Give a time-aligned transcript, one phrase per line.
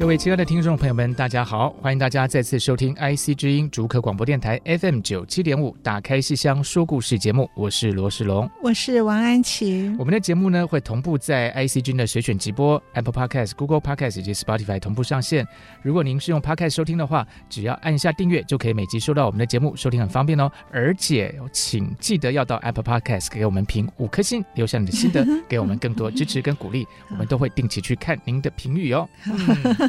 [0.00, 1.68] 各位亲爱的听众朋友们，大家好！
[1.82, 9.94] 欢迎大家再次收听 IC 之音竹科广播电台 FM 九七点五，打开戏箱说故事节目，我是罗世龙，我是王安琪。
[9.98, 15.46] 我们的节目呢会同步在 IC 之音的随选直播、Apple Podcast、Google Podcast 以及 Spotify 同步上线。
[15.82, 20.50] 如果您是用 Podcast 收听的话，只要按下订阅就可以每集收到我们的节目，收听很方便哦。
[20.72, 29.06] 而且请记得要到 Apple Podcast 给我们评五颗星，留下你的心得， 给我们更多支持跟鼓励，我们都会定期去看您的评语哦。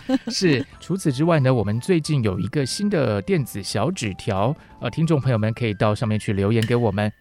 [0.10, 7.12] 嗯 是，除此之外呢，我们最近有一个新的电子小纸条，呃，听众朋友们可以到上面去留言给我们。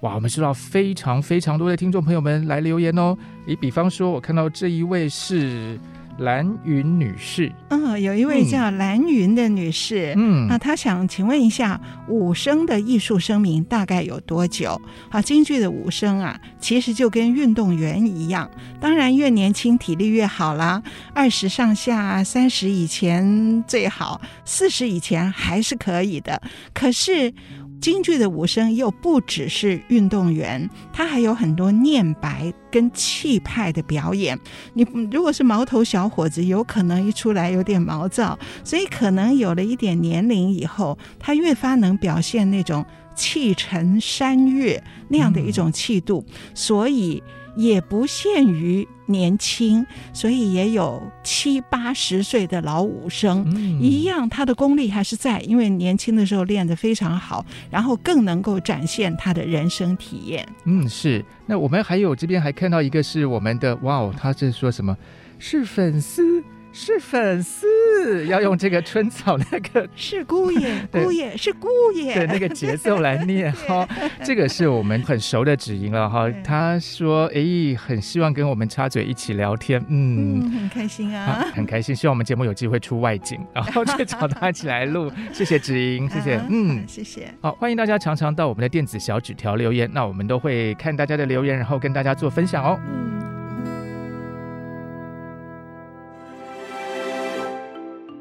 [0.00, 3.16] 哇，我们收到非常非常多的听众朋友们来留言哦。
[3.46, 5.78] 你比方说，我看到这一位是。
[6.18, 14.80] 蓝云女士，嗯，有一位叫蓝云的女士，嗯，那她想请问一下，五声的艺术声明大概有多久？
[15.10, 18.50] 啊，京剧的五声啊，其实就跟运动员一样，
[18.80, 20.82] 当然越年轻体力越好啦，
[21.14, 26.40] 二十上下，三十以前最好，四十以前还是可以的。
[26.72, 27.32] 可是。
[27.80, 34.38] 京剧的武生又不只是运动员，他还有很多念白跟气派的表演。
[34.74, 42.84] 你如果是毛头小伙子，有可能一出来有点毛躁，所以可能有了一点年龄以后，他越发能表现那种
[43.14, 46.24] 气沉山岳那样的一种气度，
[46.54, 47.22] 所以。
[47.58, 60.46] 也不限于年轻，所以也有七八十岁的老武生，嗯、一样他的功力还是在，因为年轻的时候练得非常好，然后更能够展现他的人生体验。
[60.64, 61.24] 嗯，是。
[61.46, 64.96] 那我们还有这边还看到一个是我们的，哇哦，他是说什么？
[65.38, 66.42] 是粉丝。
[66.78, 73.88] 是粉丝要用这个春草那个 是姑爷， 姑爷是姑爷，的那个节奏来念 哈，
[74.22, 76.30] 这个是我们很熟的芷莹了哈。
[76.44, 81.96] 他说哎，很希望跟我们插嘴一起聊天，嗯，很开心啊，很开心。
[81.96, 85.10] 希望我们节目有机会出外景，然后就找他一起来录。
[85.32, 87.32] 谢谢芷莹，谢谢，嗯，谢谢。
[87.40, 92.78] 好，欢迎大家常常到我们的电子小纸条留言，那我们都会看大家的留言，然后跟大家做分享哦。
[92.86, 93.35] 嗯。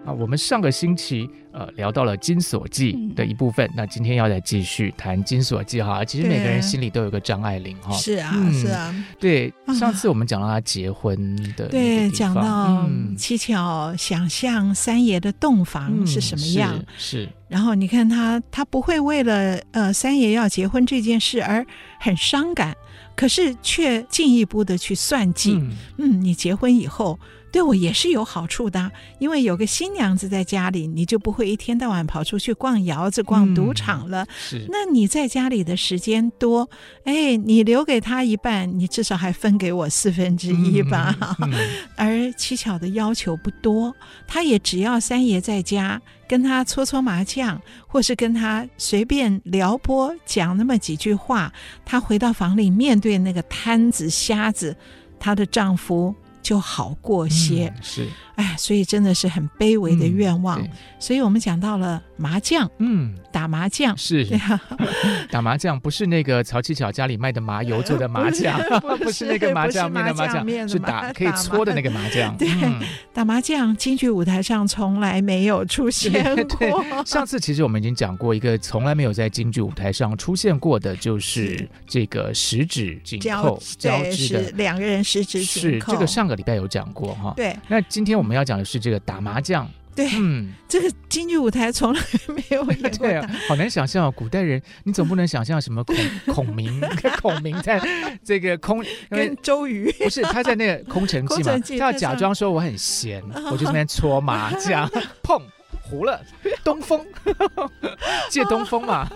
[0.06, 6.06] 啊，我们上个星期呃聊到了《金锁记》的一部分，嗯、那今天要再继续谈《金锁记》哈。
[6.06, 7.92] 其实每个人心里都有个张爱玲哈。
[7.94, 9.06] 是啊，嗯、是啊。
[9.20, 17.24] 对，上次我们讲到她结婚的，对，讲到七巧想象三爷的洞房是什么样，嗯、是。
[17.24, 21.66] 是然后你看她，她不会为了呃三爷要结婚这件事而
[22.00, 22.76] 很伤感，
[23.16, 25.54] 可是却进一步的去算计。
[25.54, 27.20] 嗯，嗯，你结婚以后。
[27.56, 34.24] 对我也是有好处的，因为有个新娘子在家里，你就不会一天到晚跑出去逛窑子、逛赌场了。
[34.24, 36.70] 嗯、是，那你在家里的时间多，
[37.06, 41.16] 哎，你留给他一半，你至少还分给我四分之一吧。
[41.40, 43.96] 嗯嗯、 而七巧的要求不多，
[44.28, 51.54] 她也只要三爷在家跟他搓搓麻将，或是跟他随便撩拨讲那么几句话，
[51.86, 54.76] 她回到房里面对那个摊子瞎子，
[55.18, 56.14] 她的丈夫。
[56.46, 60.62] 就好过些，嗯、是，哎，所以真的是很卑微的愿望。
[60.62, 60.70] 嗯、
[61.00, 63.98] 所以我们讲到了麻将，嗯，打麻将。
[63.98, 64.28] 是，
[65.32, 68.62] 打麻将不是那个曹七巧家里卖的麻油做的麻将，
[69.00, 72.38] 不是 那个麻将面的麻将，是打可以搓的那个麻将。
[72.38, 72.80] 对，嗯、
[73.12, 76.86] 打麻将，京剧舞台上从来没有出现过。
[77.08, 84.52] 上次其实我们已经讲过一个从来没有在京剧舞台上出现过的，就是这个十指紧扣交织的。
[84.52, 87.58] 两个人十指紧扣，是这个上个礼拜有讲过哈，对。
[87.68, 92.90] 那今天我们要讲的是这个打麻将，对，嗯，这个京剧舞台从来没有演过。
[93.00, 95.96] 对啊，好难想象哦，古代人你总不能想象什么孔
[96.34, 96.82] 孔明，
[97.22, 97.82] 孔明在
[98.24, 99.92] 这个空跟周瑜。
[100.04, 104.90] 不是他在那个空城计嘛， 他要假装说我很闲，我就在那边搓麻将，
[105.24, 105.42] 碰
[105.90, 106.20] 糊了，
[106.64, 107.06] 东风，
[108.30, 109.08] 借东风嘛。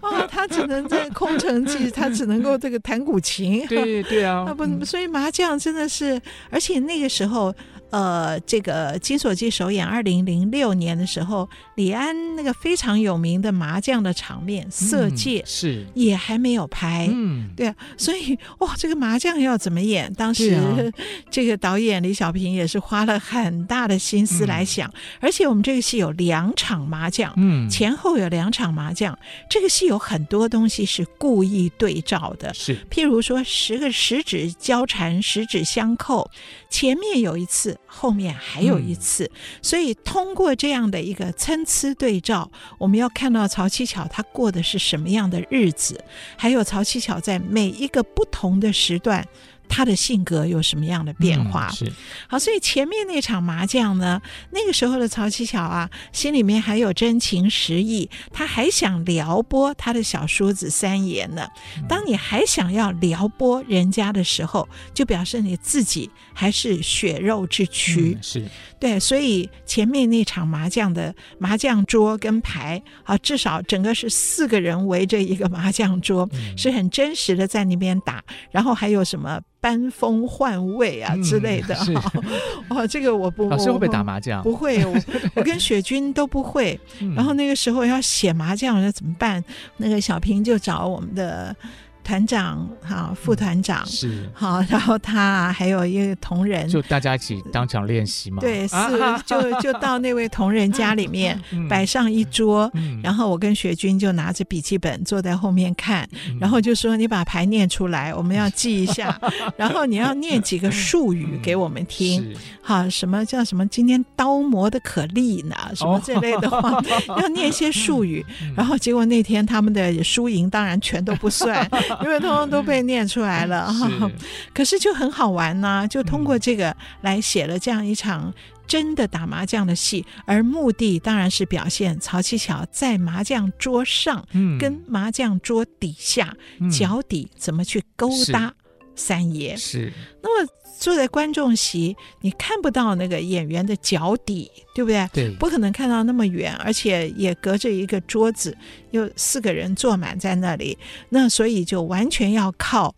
[0.00, 3.66] 哦，他只能在空城计，他只能够这个弹古琴。
[3.66, 7.54] 对对 啊，啊不，所以麻将真的是，而且那个时候。
[7.94, 15.86] 呃，这个金锁记首演二零零六年的时候，李安那个非常有名的麻将的场面《色戒》嗯、是。
[15.94, 20.12] 也还没有拍，嗯，对啊，所以哇，这个麻将要怎么演？
[20.14, 20.76] 当时、啊、
[21.30, 29.16] 这个导演李小平也是花了很大的心思来想，嗯、而且我们这个戏有两场麻将，嗯，前后有两场麻将，
[29.48, 36.28] 这个戏有很多东西是故意对照的，是，譬如说十个十指交缠，十指相扣，
[36.74, 37.78] 前面有一次。
[37.86, 39.30] 后面还有一次，嗯、
[39.62, 46.04] 所以通过这样的一个参差对照，我们要看到曹七巧他过的是什么样的日子，
[46.36, 49.24] 还有曹七巧在每一个不同的时段。
[49.68, 51.68] 他的性格有什么样的变化？
[51.70, 51.92] 嗯、是
[52.28, 54.20] 好，所以前面那场麻将呢，
[54.50, 61.46] 那个时候的曹七巧啊，心里面还有真情实意，他还想撩拨他的小叔子三爷呢。
[61.88, 68.16] 当你还想要撩拨人家的时候，就表示你自己还是血肉之躯。
[68.16, 79.40] 嗯、是对，所以前面那场麻将的麻将桌跟牌啊，至少整个是四个人围着一个麻将桌，嗯、是很真实的在那边打，然后还有什么？
[79.64, 81.74] 搬风换位啊之类的，
[82.68, 84.42] 哦，这个我不，老师会不会打麻将？
[84.42, 84.94] 不会，我
[85.36, 86.78] 我跟雪君都不会。
[87.16, 89.42] 然后那个时候要写麻将，那怎么办？
[89.78, 91.56] 那个小平就找我们的。
[92.04, 98.40] 团长哈，副团长、嗯、是好， 然后他还有一个同仁，就大家一起当场练习嘛。
[98.40, 98.76] 对，是
[99.24, 109.18] 就 就到那位同仁家里面摆上一桌，嗯、然后我跟学军就拿着笔记本坐在后面看，嗯、然后就说：“你把牌念出来，我们要记一下。
[109.56, 113.66] 然后你要念几个术语给我们听，嗯、好，什么叫什么？
[113.68, 115.56] 今天刀磨的可利呢？
[115.74, 116.72] 什么这类的话，
[117.08, 118.24] 哦、要念一些术语。
[118.54, 121.66] 然后结果那天他们的输赢当然全都不算。”
[122.04, 123.70] 因为通通都被念出来了。
[123.72, 124.10] 哈，
[124.54, 128.32] 可是就很好玩呢、啊，就通过这个来写了这样一场
[128.66, 134.26] 真的打麻将的戏，而目的当然是表现曹七巧在麻将桌上，
[134.58, 136.34] 跟麻将桌底下
[136.70, 138.54] 脚底怎么去勾搭
[138.94, 139.56] 三爷。
[139.56, 139.92] 是，
[140.22, 140.48] 那么。
[140.76, 145.08] 坐在观众席，你看不到那个演员的脚底，对不对？
[145.12, 148.54] 对，不可能看到那么远，而且也隔着一个桌子，
[148.90, 150.76] 有四个人坐满在那里，
[151.08, 152.94] 那所以就完全要靠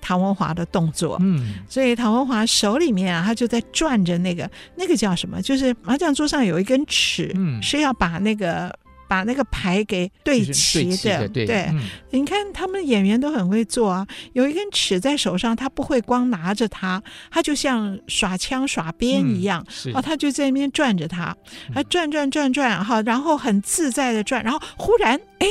[0.00, 1.18] 唐文华的动作。
[1.20, 5.40] 嗯，所以唐文华手里面啊，他就在转着那个那个叫什么？
[5.42, 8.74] 就是麻将桌上有一根尺，嗯，是要把那个。
[9.08, 14.06] 把那个牌给对齐的，的对，对嗯、你看他们演员都很会做啊。
[14.34, 21.34] 有一根尺在手上，他不会光拿着它，他就像耍枪耍鞭一样，嗯、哦，他就在那边转着它，
[21.74, 25.48] 啊转转转转哈，然后很自在的转，然后忽然哎。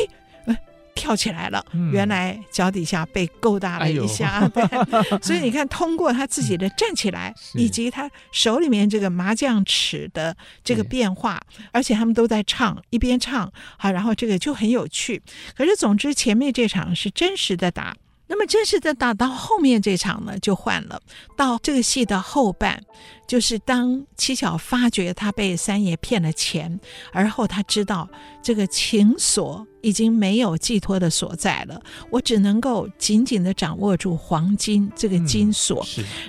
[0.97, 4.49] 跳起来了，原来脚底下被勾搭了一下，
[5.21, 11.39] 所以你看，通过他自己的站起来，嗯、以及他手里面这个麻将尺的这个变化，
[11.71, 15.21] 而且他们都在唱，一边唱，好，然后这个就很有趣。
[15.55, 17.95] 可是总之，前面这场是真实的打，
[18.27, 21.00] 那么真实的打到后面这场呢，就换了，
[21.38, 22.81] 到这个戏的后半。
[23.27, 26.79] 就是当七巧发觉他被三爷骗了钱，
[27.11, 28.07] 而后他知道
[28.41, 35.86] 这个情锁已经没有寄托的所在了，我只能够紧紧的掌握住黄金这个金锁。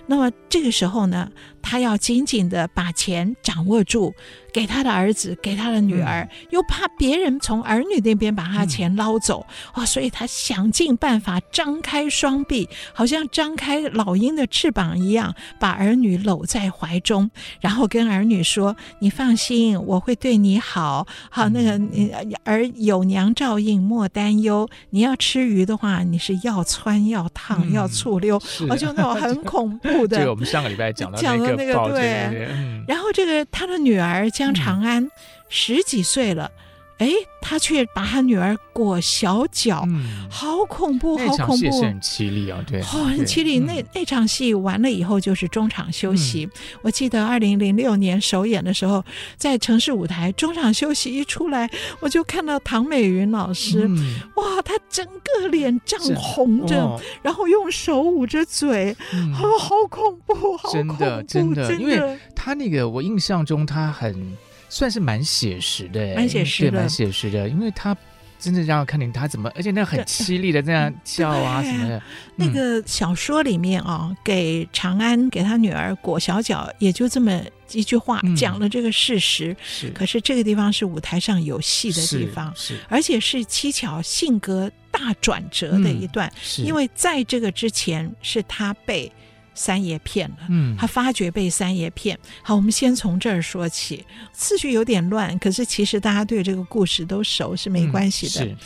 [0.07, 1.31] 那么这个时候呢，
[1.63, 4.13] 他要紧紧的把钱掌握住，
[4.53, 9.87] 给他的儿子，给他的女儿，嗯、又怕别人从儿女那边把他的钱捞走，哦！
[9.87, 16.89] 所以他想尽办法张开双臂，好像张开老鹰的翅膀一样，把儿女搂在怀。
[16.89, 21.07] 怀中，然后跟儿女说：“你放心，我会对你好。
[21.29, 22.11] 好，那个你
[22.45, 24.69] 儿有娘照应，莫担忧。
[24.91, 28.35] 你要吃鱼的话，你是要穿要烫、嗯、要醋溜，
[28.69, 30.25] 哦，就那种很恐怖的。
[30.25, 32.49] 就 我们上个礼拜讲的讲的那个对。
[32.89, 35.11] 然后这个他的女儿江长安、嗯、
[35.49, 36.51] 十几岁了。”
[36.99, 37.09] 哎，
[37.41, 41.37] 他却把他女儿裹小脚，嗯、好恐怖，好恐怖！
[41.37, 43.61] 那场戏很凄厉啊，对，好、哦、很凄厉。
[43.61, 46.45] 嗯、那那场戏完了以后就是中场休息。
[46.45, 46.51] 嗯、
[46.83, 49.05] 我记得二零零六年首演的时候，
[49.37, 64.37] 在城市舞台中场休息一出来，我就看到唐美云老师，嗯、哇，她整个脸涨红着，哦、然后用手捂着嘴，嗯、好好恐怖，好恐怖，真的，真的，因为他那个我印象中他很。
[64.69, 67.97] 算是蛮写实的，蛮写实的，蛮写实的，因为他
[68.39, 72.01] 真的让我看见他怎么，而且那很凄厉的这样叫啊什么的。
[72.37, 77.41] 那个小说里面啊，给长安给他女儿裹小脚，也就这么
[77.73, 79.57] 一句话讲了这个事实。
[79.65, 86.33] 是，可是这个地方是舞台上有戏的地方，是，而且是七巧性格大转折的一段。
[86.41, 89.11] 是，因为在这个之前是他被。
[89.59, 92.17] 三爷骗了，嗯，他发觉被三爷骗。
[92.43, 98.45] 好，我们先从这儿说起，次序有点乱，可是其实大家对这个故事都熟，是没关系的。
[98.45, 98.57] 嗯、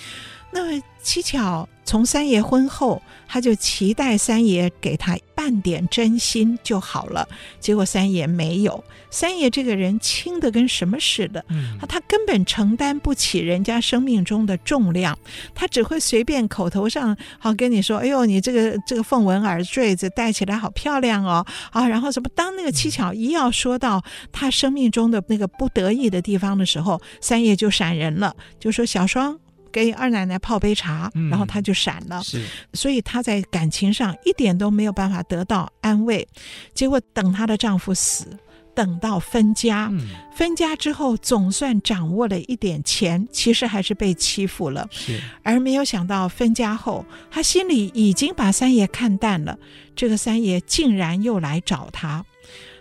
[0.52, 7.26] 那么七巧从三爷婚后，他就期待三爷给他半点真心就好了。
[7.58, 15.18] 结果三爷没有，三爷这个人轻的跟什么似的，嗯，他根本承担不起人家生命中的重量，
[15.54, 22.28] 他只会随便口头上好跟你说：“哎呦，你这个这个凤纹耳坠子戴起来好漂亮哦。”啊，然后什么？
[22.34, 29.36] 当那个七巧一要说到他生命中的那个不得意的地方的时候，三爷就闪人了，就说：“小双。”
[29.72, 32.20] 给二奶奶泡杯茶，然后她就闪了。
[32.20, 36.28] 嗯、是，所以她在感情上一点都没有办法得到安慰。
[36.74, 38.26] 结果等她的丈夫死，
[38.74, 44.86] 等到分家，嗯、分家之后总算掌握了一点钱，其实还是被欺负了。
[44.90, 49.58] 是，而没有想到分家后，她心里已经把三爷看淡了。
[49.96, 52.24] 这个三爷竟然又来找她，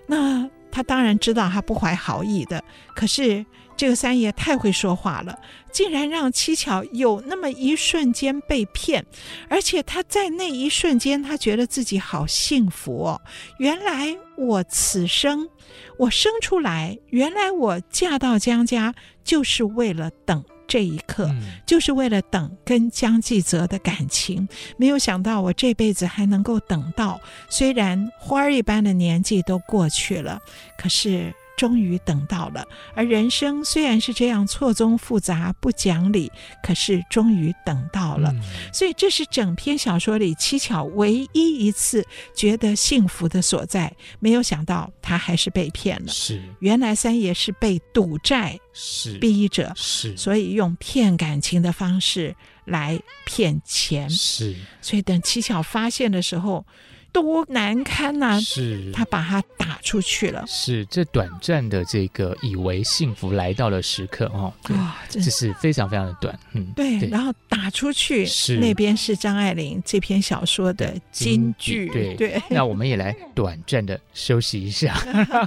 [0.07, 2.63] 那她当然知道他不怀好意的，
[2.95, 3.45] 可是。
[3.81, 5.39] 这个三爷太会说话了，
[5.71, 9.03] 竟然让七巧有那么一瞬间被骗，
[9.49, 13.19] 而且他在那一瞬间，他觉得自己好幸福哦。
[13.57, 15.49] 原来我此生，
[15.97, 24.47] 我生出来，原来我嫁到江家，就是为了等这一刻，嗯、就是为了等跟江继泽的感情。
[24.77, 27.19] 没有想到我这辈子还能够等到，
[27.49, 30.39] 虽然花儿一般的年纪都过去了，
[30.77, 31.33] 可是。
[31.61, 36.31] 终于等到了，而人生虽然是这样错综复杂、不讲理，
[36.63, 38.31] 可是终于等到了。
[38.31, 38.41] 嗯、
[38.73, 42.03] 所以这是整篇小说里七巧唯一一次
[42.35, 43.93] 觉得幸福的所在。
[44.17, 46.11] 没有想到他还是被骗了。
[46.11, 54.09] 是，原来三爷是被赌债是逼着，是，所以用骗感情的方式来骗钱。
[54.09, 56.65] 是，所以等七巧发现的时候。
[57.11, 58.39] 多难堪呐、啊！
[58.39, 60.43] 是，他把他打出去了。
[60.47, 66.37] 是，这短暂的这个以为幸福来到了时刻哦，哇，这是非常非常的短。
[66.53, 66.99] 嗯，对。
[66.99, 71.89] 对，然后打出去，是那边是张爱玲这篇小说的金句。
[71.89, 72.41] 对对。
[72.49, 74.97] 那我们也来短暂的休息一下，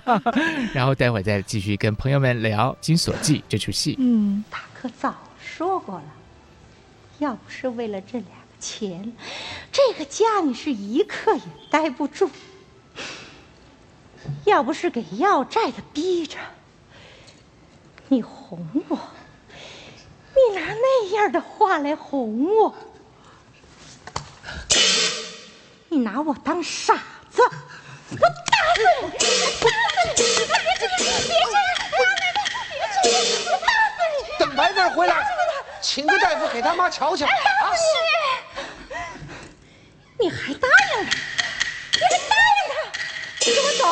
[0.75, 3.97] 然后待会儿再继续跟朋友们聊《金锁记》这出戏。
[3.99, 6.05] 嗯，他可早说过了，
[7.21, 8.29] 要不是为了这俩。
[8.65, 9.15] 钱，
[9.71, 12.31] 这个家你是一刻也待不住。
[14.45, 16.39] 要不是给要债的逼着，
[18.09, 18.99] 你哄我，
[20.35, 22.75] 你拿那样的话来哄我，
[25.91, 26.95] 你拿我当傻
[27.31, 29.13] 子，我打死你！
[29.61, 30.15] 我打死你！
[30.17, 30.25] 别
[30.79, 31.69] 这样，别这样，
[32.71, 34.17] 别这样，我打死你！
[34.39, 35.13] 等白妹回来，
[35.83, 37.27] 请个大夫给他妈瞧瞧。
[37.27, 37.75] 啊！
[37.75, 38.14] 是。
[40.21, 41.13] 你还答应了？
[41.93, 42.75] 你还答应他？
[43.45, 43.85] 你给我走！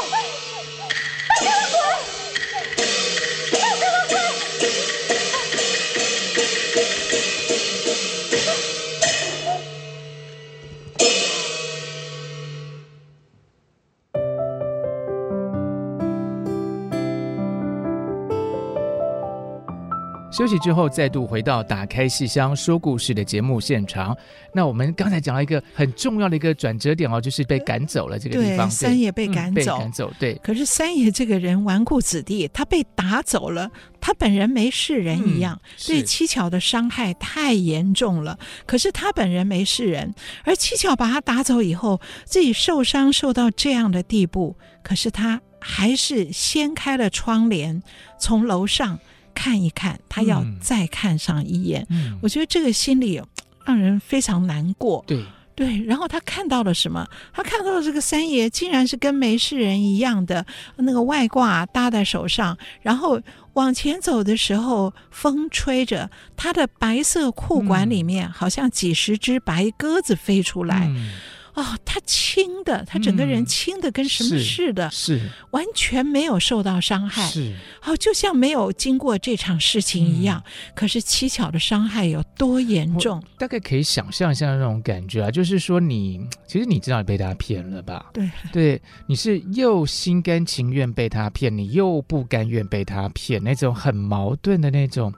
[20.42, 24.16] 休息之后，再度回到打开戏箱说故事的节目现场。
[24.52, 28.68] 那我们刚才讲了一个很重要的一个转折点哦，就是被赶走了这个地方。
[28.68, 30.12] 对，三爷被赶走，嗯、被赶走。
[30.18, 33.70] 对，可是三爷这个人纨绔子弟，他被打走了，
[34.00, 38.37] 他本人没事人一样，对、嗯、七巧的伤害太严重了。
[38.66, 47.80] 可是他本人没事人，而七巧把他打走以后，自己受伤受到这样的地步，可是他还是掀开了窗帘，
[48.18, 48.99] 从楼上
[49.35, 51.87] 看一看，他要再看上一眼。
[51.91, 53.21] 嗯、我觉得这个心里。
[53.65, 55.05] 让人非常难过。
[55.07, 55.25] 对
[55.55, 57.07] 对，然后他看到了什么？
[57.33, 63.21] 他看到了这个三爷竟然是跟没事人一样的，那个外挂搭在手上，然后
[63.53, 70.89] 往前走的时候，风吹着他的白色裤管里面，好像几十只白鸽子飞出来。
[70.89, 71.12] 嗯
[71.54, 77.54] 哦，他轻的，他整个人轻的跟什么似的，嗯、是，是完全没有受到伤害，是，
[77.85, 80.42] 哦，就像没有经过这场事情一样。
[80.47, 83.23] 嗯、可是七巧的伤害有多严重？
[83.38, 88.06] 大概可以想象一下那种感觉啊，就是说你其实你知道你被他骗了吧？
[88.14, 95.12] 对，对，你是又心甘情愿被他骗，你又不甘愿被他骗，那种很矛盾的那种。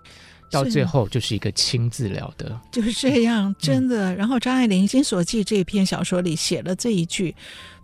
[0.54, 4.14] 到最后就是一个亲自了得，就是这样，真的。
[4.14, 7.34] 嗯、然后张爱玲《金锁记》这篇小说里写了这一句，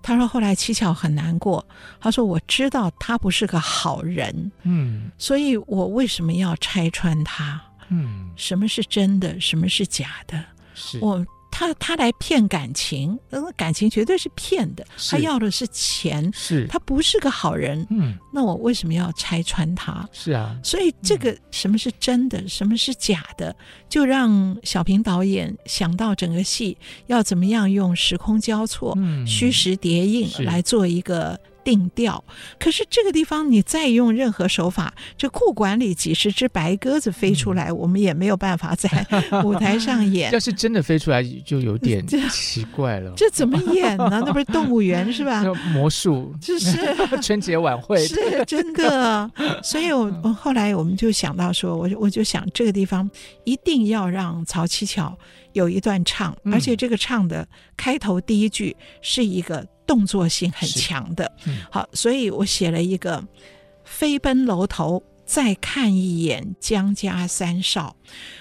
[0.00, 1.66] 她说后来七巧很难过，
[2.00, 7.60] 她说我知道他不是个好人，嗯，所以我为什么要拆穿他？
[7.88, 10.44] 嗯，什么是真的，什么是假的？
[10.74, 11.26] 是我。
[11.50, 14.86] 他他来骗感情，那感情绝对是骗的。
[15.10, 17.86] 他要的是钱，是他不是个好人。
[17.90, 20.08] 嗯，那我为什么要拆穿他？
[20.12, 23.54] 是啊，所以这个什么是真的，嗯、什么是假的，
[23.88, 26.76] 就让小平导演想到整个戏
[27.08, 31.38] 要怎么样用时空交错、嗯、虚实叠印来做一个。
[31.64, 32.22] 定调，
[32.58, 38.88] 可是这个地方你再用任何手法，这库管里几十只白鸽子飞出来，嗯、我们也没有办法在
[39.44, 40.30] 舞台上演。
[40.32, 43.12] 要是真的飞出来，就有点奇怪了。
[43.16, 44.22] 这，这怎么演呢？
[44.24, 45.42] 那不是动物园是吧？
[45.72, 46.78] 魔术，就是
[47.22, 49.30] 春节晚会，是真的。
[49.62, 53.08] 所以我，我后来我们就想到说，我我就想这个地方
[53.44, 55.16] 一定要让曹七巧
[55.52, 59.66] 有一段唱，嗯、而且这个唱的开头第一句是一个。
[59.90, 63.20] 动作性很强的，嗯、好，所以我写了一个
[63.82, 67.96] “飞奔楼头，再看一眼江家三少”。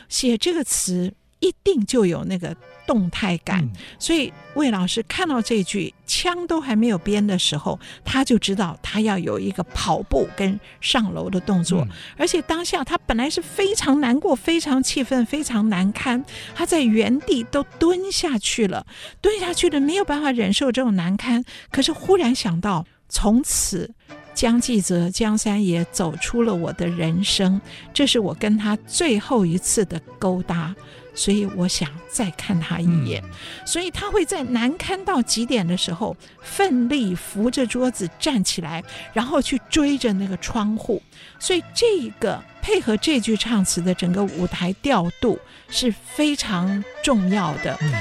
[0.08, 2.56] 写这个词一定就有那个
[2.90, 3.70] 动态感，嗯、
[4.00, 18.88] 所以魏老师看到这句枪都还没有编的时候，他就知道他要有一个跑步跟上楼的动作，嗯、而且当下他本来是非常难过、非常气愤、非常难堪，他在原地都蹲下去了，
[19.22, 23.94] 蹲下去了没有办法忍受这种难堪，可是忽然想到，从此
[24.34, 27.62] 江继泽江三爷走出了我的人生，
[27.94, 30.76] 这是我跟他最后一次的勾搭。
[31.20, 33.30] 所以我想再看他一眼，嗯、
[33.66, 41.04] 所以他会在难堪到极点的时候，奋力扶着桌子站起来，然后去追着那个窗户。
[41.38, 47.78] 所以这个配合这句唱词的整个舞台调度是非常重要的。
[47.82, 47.92] 嗯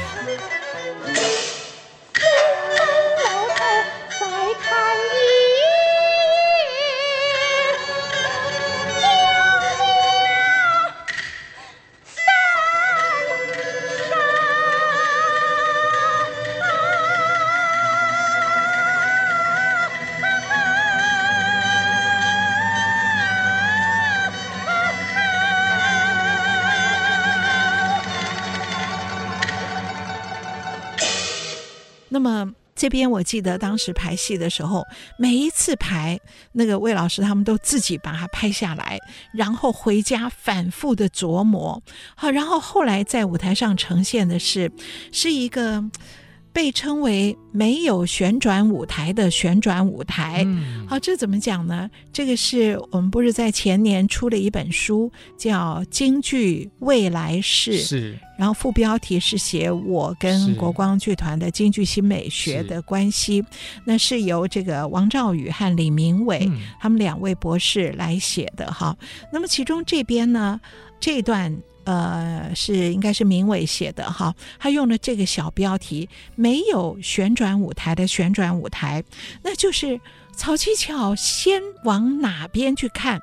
[32.19, 34.83] 那么这边我记得当时排戏的时候，
[35.19, 36.19] 每一次排
[36.51, 38.99] 那个魏老师他们都自己把它拍下来，
[39.33, 41.81] 然后回家反复的琢磨。
[42.17, 44.73] 好，然后后来在舞台上呈现的是
[45.13, 45.85] 是一个。
[46.59, 51.89] 被称为没有旋转舞台的旋转舞台，嗯、好，这怎么讲呢？
[52.13, 63.47] 这个是我们不是在前年出了一本书，叫《京剧未来式》，是，然后副标题是写我跟国光剧团的京剧新美学的关系，是
[63.85, 68.97] 那是由这个王兆宇和李明伟、嗯、他们两位博士来写的哈。
[69.33, 70.61] 那么其中这边呢，
[70.99, 71.57] 这段。
[71.89, 79.03] 呃，是应该是明伟写的哈，他用了这个小标题“没有旋转舞台的旋转舞台”，
[79.43, 79.99] 那就是
[80.37, 83.23] 曹七巧先往哪边去看？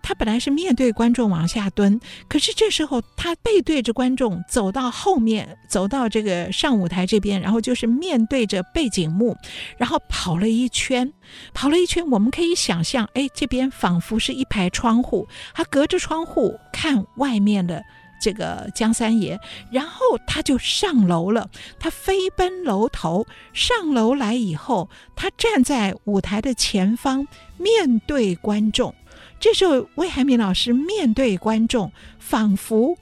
[0.00, 1.98] 他本来是面对观众往下蹲，
[2.28, 9.36] 可是这时候他背对着观众走到后面，走到这个上舞台这边，然后就是面对着背景幕，
[9.76, 11.12] 然后跑了一圈，
[11.52, 17.82] 跑了一圈，我们可以想象，哎，这边仿佛是一排窗户，他隔着窗户看外面的。
[18.20, 19.38] 这个江三爷，
[19.70, 21.48] 然后他就上楼了。
[21.78, 28.94] 他飞奔楼头，上楼来以后，他站在舞台的前方，面对观众。
[29.38, 32.96] 这时候，魏海敏老师面对观众，仿佛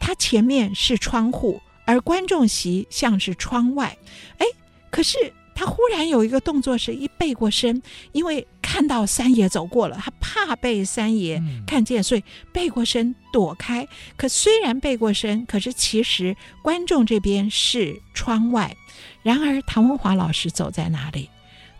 [0.00, 3.96] 他前面是窗户，而观众席像是窗外。
[4.38, 4.46] 哎，
[4.90, 5.32] 可是。
[5.54, 13.86] 他忽然有一个动作，是一背过身，因为看到三爷走过了，他怕被三爷看见，所以背过身躲开。
[14.16, 18.76] 可虽然背过身，可是其实观众这边是窗外。
[19.22, 21.28] 然而唐文华老师走在哪里？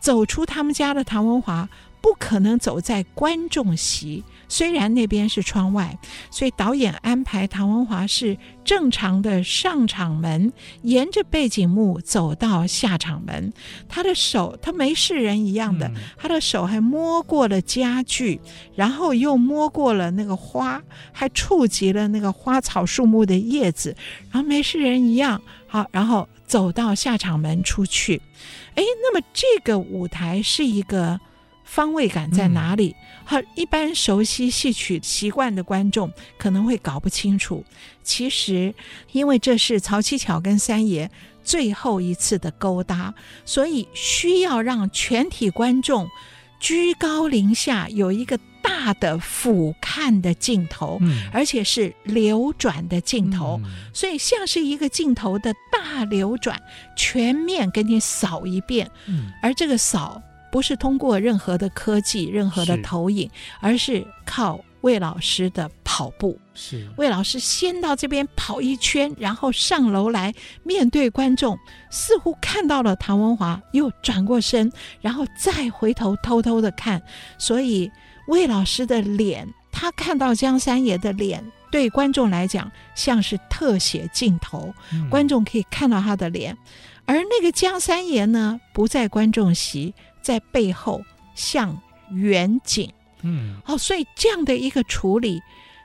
[0.01, 1.69] 走出他们家的唐文华
[2.01, 4.25] 不可能走在观众席。
[4.53, 5.99] 虽然那边是窗外，
[6.31, 13.51] 所以导演安排唐文华是正常的上场门，沿着背景幕走到下场门。
[13.89, 18.43] 他的手，他没事人一样的，他的手还摸过了家具，
[18.75, 23.97] 然后又摸过了那个花，还触及了那个花草树木的叶子，
[24.31, 25.41] 然后没事人一样。
[25.67, 28.21] 好，然后走到下场门出去。
[28.75, 31.19] 哎，那么这个舞台是一个。
[31.65, 32.95] 方位感在哪里？
[33.25, 37.65] 和、嗯、一般熟悉戏曲习惯的观众可能会搞不清楚。
[38.03, 38.75] 其实，
[39.13, 41.11] 因为这是曹七巧跟三爷
[41.43, 46.09] 最后一次的勾搭，所以需要让全体观众
[46.61, 56.61] 居高临下，有一个大的俯瞰的镜头，嗯、而且是流转的镜头，嗯、所以像是一个镜头的大流转，
[56.97, 58.91] 全面给你扫一遍。
[59.07, 60.21] 嗯、而这个扫。
[60.53, 66.39] 不是通过任何的科技、任何的投影，是而是靠魏老师的跑步。
[66.53, 71.59] 是魏老师先到这边跑一圈，然后上楼来面对观众，
[71.91, 77.03] 似乎看到了唐文华，又转过身，然后再回头偷偷的看。
[77.39, 77.91] 所以
[78.29, 86.55] 魏老师的脸，他看到江三爷的脸，对观众来讲像是特写镜头，嗯、观众可以看到他的脸。
[87.07, 89.95] 而那个江三爷呢，不在观众席。
[90.23, 91.03] 在背后
[91.35, 91.77] 像
[92.13, 92.91] 远景，
[93.23, 95.41] 嗯，哦，所以这样的一个处理，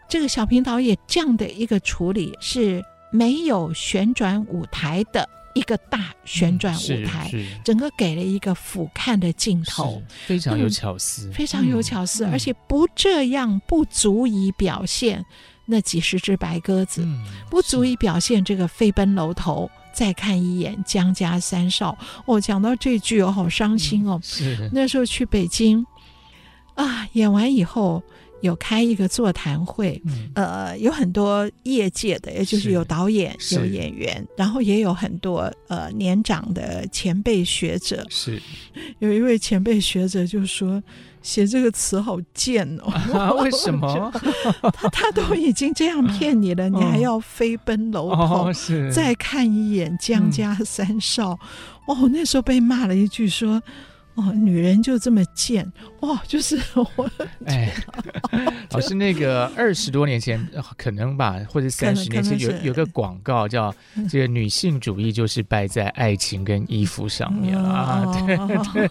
[0.07, 15.25] 这个小平导演这样的一个处理是没有旋转舞台的一个大旋转舞台，嗯、整个给了一个俯瞰的镜头，非常有巧思，非常有巧思，嗯、而且不这样不足以表现
[15.65, 19.69] 那几十只白鸽子，嗯、不足以表现这个飞奔楼头。
[19.97, 24.19] 再看一眼江家三少，哦，讲到这句我好伤心哦。
[24.21, 25.83] 嗯、是那时候去北京
[26.75, 28.03] 啊，演完以后
[28.41, 38.05] 有开一个座谈会，嗯、呃，有很多业界的，也就是有导演、有演员，然后也有很多呃年长的前辈学者。
[38.07, 38.39] 是
[38.99, 40.79] 有一位前辈学者就说。
[41.27, 42.89] 写这个词好贱哦！
[43.13, 44.09] 啊、 为什么？
[44.71, 48.53] 他他都已经这样骗你了，你还要飞奔楼头，哦、
[48.93, 51.37] 再看一眼江家三少？
[51.89, 53.61] 嗯、哦，那时候被骂了一句说。
[54.17, 56.19] 哦，女人就这么贱哇！
[56.27, 57.09] 就是我，
[57.45, 57.71] 哎，
[58.71, 60.43] 老师那个二十多年前
[60.75, 63.71] 可能吧，或者三十年前有有个广告叫
[64.09, 68.87] “这个女性主义就是败在爱情跟衣服上面啊”，对对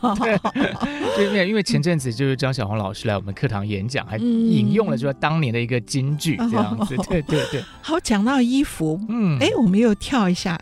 [1.17, 7.65] 对，因为因为前阵子就是张小红老师来我们课堂演讲，还引用了说当年的一个金句这样子，对对对。
[7.83, 10.57] 好，讲到衣服，嗯，哎，我们又跳一下。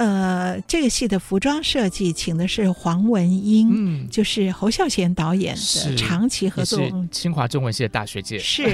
[0.00, 8.38] 呃，这个戏的服装设计请的是黄文英，嗯，就是侯孝贤导演的长期合作，清华中文系的大学姐。
[8.38, 8.64] 是，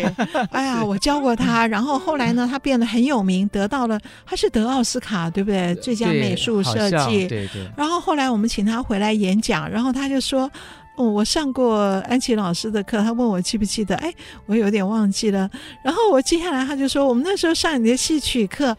[0.52, 5.74] 哎呀， 我教过他，然后后来呢，他变得很有名，得到了，他是得奥斯卡，对不对？
[5.74, 7.68] 最佳美术设计，对对。
[7.76, 10.48] 然后后来我们请他回来演讲，然后他就说，
[10.94, 11.76] 哦，我上过
[12.08, 14.14] 安琪老师的课，他问我记不记得，哎，
[14.46, 15.50] 我有点忘记了。
[15.82, 18.76] 然后我接下来他就说，我们那时候上你的戏曲课。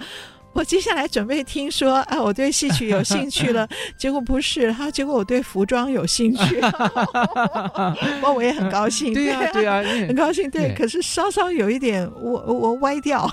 [0.58, 3.68] 我接下来准备听说，啊，我对戏曲有兴趣了。
[3.96, 6.60] 结果不是，他结果我对服装有兴趣，
[8.20, 9.14] 不过我也很高兴。
[9.14, 10.50] 对呀， 对呀，很高兴。
[10.50, 13.28] 对，可是稍稍有一点我我歪掉，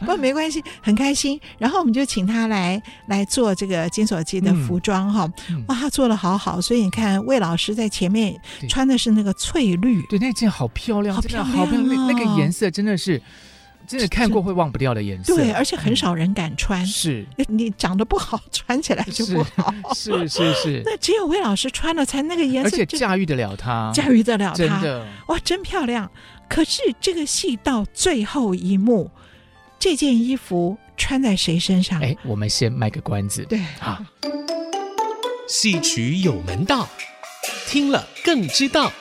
[0.00, 1.40] 不过没关系，很开心。
[1.56, 5.26] 然后我们就请他来来做这个金锁记的服装哈。
[5.66, 13.22] 哇，他做的好好，所以你看魏老师在前面穿的是那个翠绿，对，那件好漂亮，好漂亮，好漂亮，那个颜色真的是。
[13.90, 16.86] 真的看过会忘不掉的颜色，对，而且很少人敢穿。
[16.86, 19.74] 是，你长得不好，穿起来就不好。
[19.94, 26.08] 是是是， 那只有魏老师穿了才那个颜色，而且驾驭得了它，驾驭得了它，真的哇，真漂亮。
[26.48, 29.10] 可是这个戏到最后一幕，
[29.78, 32.00] 这件衣服穿在谁身上？
[32.00, 33.44] 哎，我们先卖个关子。
[33.48, 34.00] 对，啊，
[35.48, 36.88] 戏曲有门道，
[37.66, 38.92] 听了更知道。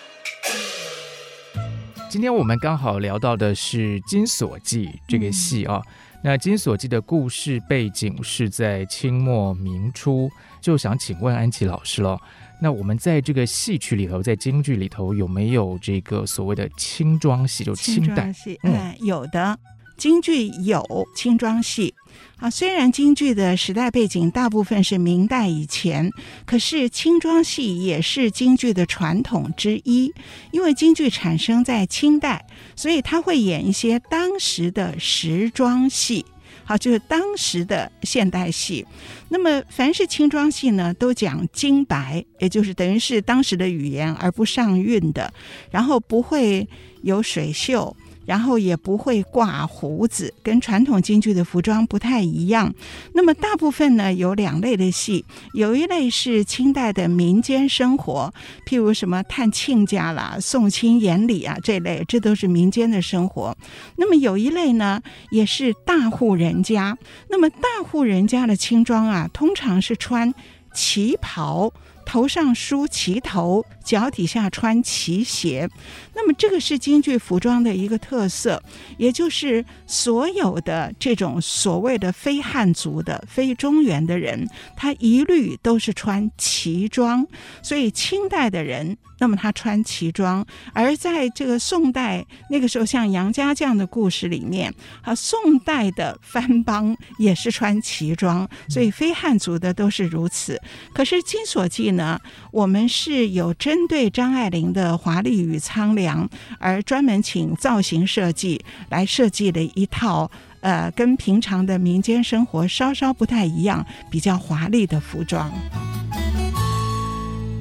[2.09, 5.91] 今天我们刚好聊到的是《金锁记》这个戏啊，嗯、
[6.23, 10.27] 那《金锁记》的故事背景是在清末明初，
[10.59, 12.19] 就想请问安琪老师了。
[12.59, 17.63] 那我们在这个戏曲里头，在京剧里头有没有这个所谓的清装戏？
[17.63, 19.59] 就清代戏，嗯，有的。
[19.99, 21.93] 京剧有清装戏
[22.37, 26.09] 啊，虽然京剧的时代背景大部分是明代以前，
[26.45, 30.13] 可是清装戏也是京剧的传统之一。
[30.51, 36.25] 因为京剧产生在清代，所以他会演一些当时的时装戏，
[36.63, 38.85] 好，就是当时的现代戏。
[39.27, 45.33] 那么凡是清装戏呢，都讲京白，也就是等于是当时的语言，而不上韵的，
[45.69, 46.65] 然后不会
[47.01, 47.93] 有水袖。
[48.29, 52.71] 然后也不会挂胡子，跟传统京剧的服装不太一样。
[53.15, 58.31] 那么大部分呢，有两类的戏，有一类是清代的民间生活，
[58.67, 63.57] 譬如什么探亲家啦、送亲言礼啊这类，这都是民间的生活。
[63.95, 66.95] 那么有一类呢，也是大户人家。
[67.31, 70.31] 那么大户人家的青装啊，通常是穿
[70.71, 71.73] 旗袍。
[72.09, 75.69] 头上梳旗头，脚底下穿旗鞋。
[76.15, 78.63] 那么这个是京剧服装的一个特色，
[78.97, 87.27] 也就是所有的这种所谓的非汉族的、非中原的人，他一律都是穿旗装。
[87.61, 100.61] 所以清代的人，那么他穿旗装；而在这个宋代那个时候，像杨家将的故事里面，啊，宋代的番邦也是穿旗装，所以非汉族的都是如此。
[100.93, 102.19] 可是《金锁记》呢，
[102.51, 106.27] 我们是有针对张爱玲的华丽与苍凉。
[106.57, 110.29] 而专门请造型设计来设计的一套，
[110.61, 115.51] 呃，跟平常的民间生活稍稍不太一样、比较华丽的服装。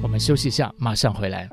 [0.01, 1.47] 我们休息一下，马上回来。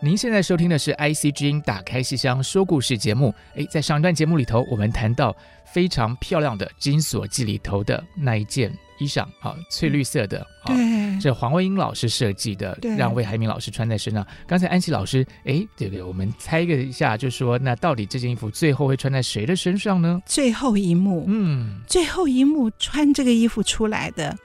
[0.00, 3.34] 您现在收听的是 IC 之音打开戏箱说故事节目。
[3.54, 8.70] 诶，在上一段节目里头，我们谈到非常漂亮的《金锁记》里头的那一件。
[8.98, 10.76] 衣裳啊，翠绿色的，对，
[11.20, 14.26] 这黄惠英老师设计的，让魏海明老师穿在身上。
[14.46, 16.02] 刚才安琪老师，哎，对不对？
[16.02, 20.20] 我们猜一个一下，就说那到底这件衣服最后会穿在谁的身上呢？
[20.26, 24.36] 最后一幕，嗯，最后一幕穿这个衣服出来的，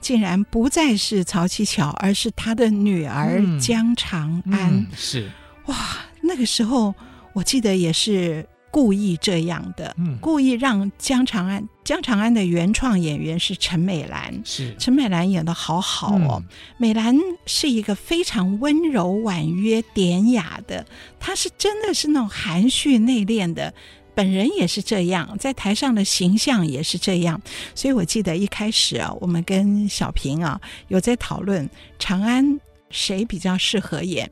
[0.00, 4.72] 竟然不再是曹七巧，而是他的女儿江长安。
[4.72, 5.30] 嗯嗯、是
[5.66, 5.76] 哇，
[6.22, 6.94] 那个时候
[7.32, 8.46] 我记得也是。
[8.78, 16.40] 故意这样的，嗯，故意让江长安，江长安的原创演员是陈美兰，是陈美兰演的好好哦。
[16.40, 17.12] 嗯、美兰
[17.44, 20.86] 是一个非常温柔婉约典雅的，
[21.18, 23.74] 她是真的是那种含蓄内敛的，
[24.14, 27.40] 本人也是这样，在台上的形象也是这样。
[27.74, 32.60] 所以我记得一开始啊，我们跟小平啊有在讨论长安
[32.90, 34.30] 谁比较适合演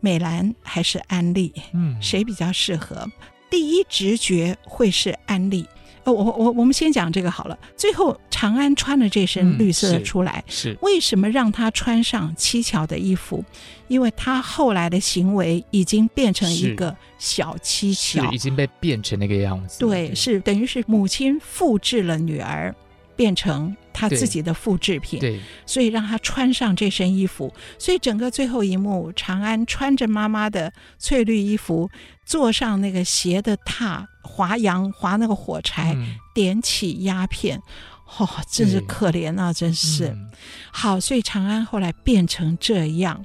[0.00, 3.06] 美兰还是安利，嗯，谁比较适合？
[3.54, 5.64] 第一直觉会是安利，
[6.02, 7.56] 哦，我我我们先讲这个好了。
[7.76, 13.44] 最后长安穿了这身绿色的出来，嗯、是，是为什么让他穿上七巧的衣服？
[13.86, 19.78] 因为他后来的行为已经变成一个小七巧，已经被变成那个样子。
[19.78, 22.74] 对，对是等于是母亲复制了女儿，
[23.16, 25.20] 变成他自己的复制品。
[25.20, 27.52] 对，所以让他穿上这身衣服。
[27.78, 31.90] 所以整个最后一幕，长安穿着妈妈的翠绿衣服。
[32.26, 37.60] 坐上那个斜的榻，划洋划那个火柴，嗯、点起鸦片，
[38.16, 39.52] 哦，真是可怜啊！
[39.52, 40.30] 真是、嗯、
[40.72, 43.22] 好，所以长安后来变成这样。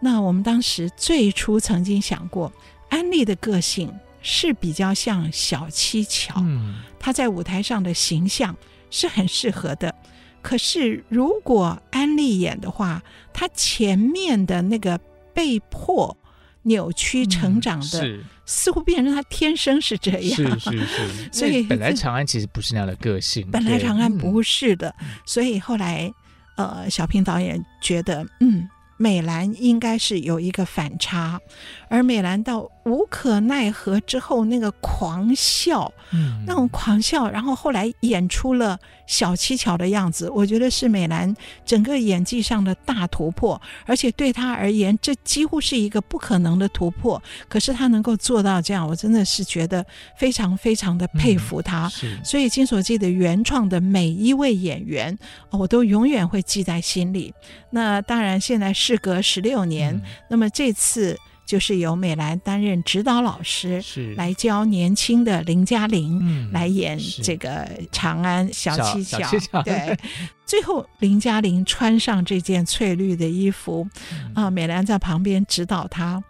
[0.00, 2.50] 那我们当时最初曾经想过，
[2.88, 8.56] 安利的个性是比较像小七巧，嗯、她在舞台上的形象
[8.92, 9.92] 是很适合的。
[10.40, 13.02] 可是如果安利演的话，
[13.32, 14.96] 他前面的那个
[15.34, 16.16] 被迫。
[16.64, 20.60] 扭曲成长的，嗯、似乎变成他天生是这样。
[20.60, 23.44] 是 是是，所以本来长安其实不是那样的个性。
[23.50, 26.08] 本来长安不是的，嗯、所以后来，
[26.56, 28.68] 呃，小平导演觉得，嗯。
[28.98, 31.40] 美兰应该是有一个反差，
[31.88, 47.22] 而美兰到无可奈何之后，那个狂笑，嗯，那种狂笑，然后后来演出了小七巧的样子，我觉得是美兰整个演技上的大突破，而且对她而言，这几乎是一个不可能的突破。
[47.48, 49.86] 可是她能够做到这样，我真的是觉得
[50.18, 51.90] 非常非常的佩服她。
[52.02, 55.16] 嗯、所以《金锁记》的原创的每一位演员，
[55.50, 57.32] 我都永远会记在心里。
[57.70, 58.72] 那当然，现在。
[58.72, 64.14] 事隔十六年，嗯、那么这次就是由美兰担任指导老师，是。
[64.14, 69.62] 来教年轻的林嘉玲来演这个长安小七巧。
[69.62, 69.98] 对，
[70.46, 76.22] 最后林嘉玲穿上这件翠绿的衣服，嗯、啊，美兰在旁边指导她，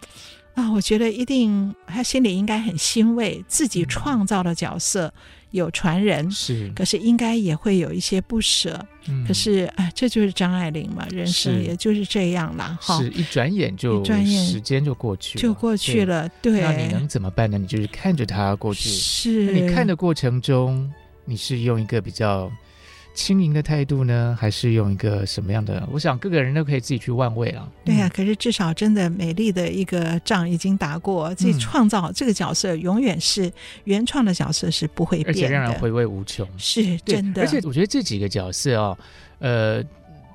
[0.54, 5.12] 啊，我觉得一定他心里应该很欣慰，自己创造的角色。
[5.52, 8.84] 嗯有传人是，可是应该也会有一些不舍。
[9.08, 12.78] 嗯、可是哎，这就是张爱玲嘛，人生也就是这样了。
[12.80, 16.28] 哈，是一转眼就一转眼时间就过去了，就过去了。
[16.40, 17.58] 对，那你能怎么办呢？
[17.58, 18.88] 你就是看着它过去。
[18.88, 20.90] 是，你看的过程中，
[21.24, 22.50] 你是用一个比较。
[23.14, 25.86] 轻盈的态度呢，还是用一个什么样的？
[25.92, 27.68] 我想各个人都可以自己去万味啊。
[27.84, 33.52] 对呀、啊，可是至少真的美丽的一个仗已经打过，自己创造这个角色，永远是
[33.84, 36.46] 原创的角色是不会变的，而且让人回味无穷。
[36.56, 38.98] 是真的，而且我觉得这几个角色哦，
[39.38, 39.84] 呃。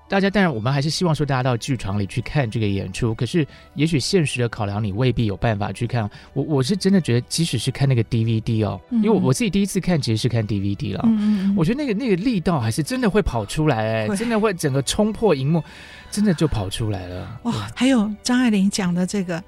[0.09, 3.13] 大家当然，我们还是希望说大家到剧场里去看这个演出。
[3.13, 6.09] 可是，也许现实的考量，你未必有办法去看。
[6.33, 11.01] 我我是真的觉得，即使是看那个 DVD 哦，因为我我自己第一次看其实是看 DVD 了。
[11.05, 15.61] 嗯，我觉得那个那个力道还是真的会跑出来，哎，真的会整个冲破荧幕，
[16.09, 17.39] 真的就跑出来了。
[17.43, 17.69] 哇！
[17.75, 19.43] 还有张爱玲讲的这个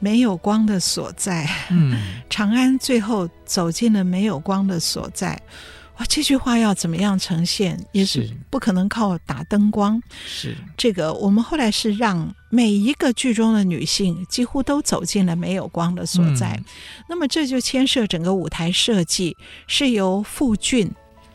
[0.00, 5.40] 没有光的所在，嗯， 长安最后走进了没有光的所在。
[5.98, 10.00] 哇，这句话要怎么样呈现，也是不可能靠打灯光。
[10.26, 16.52] 是这个，我们后来是让每一个剧中的女性几乎都走进了没有光的所在。
[16.56, 16.64] 嗯、
[17.08, 20.90] 那么这就牵涉整个舞台设计，是由傅俊。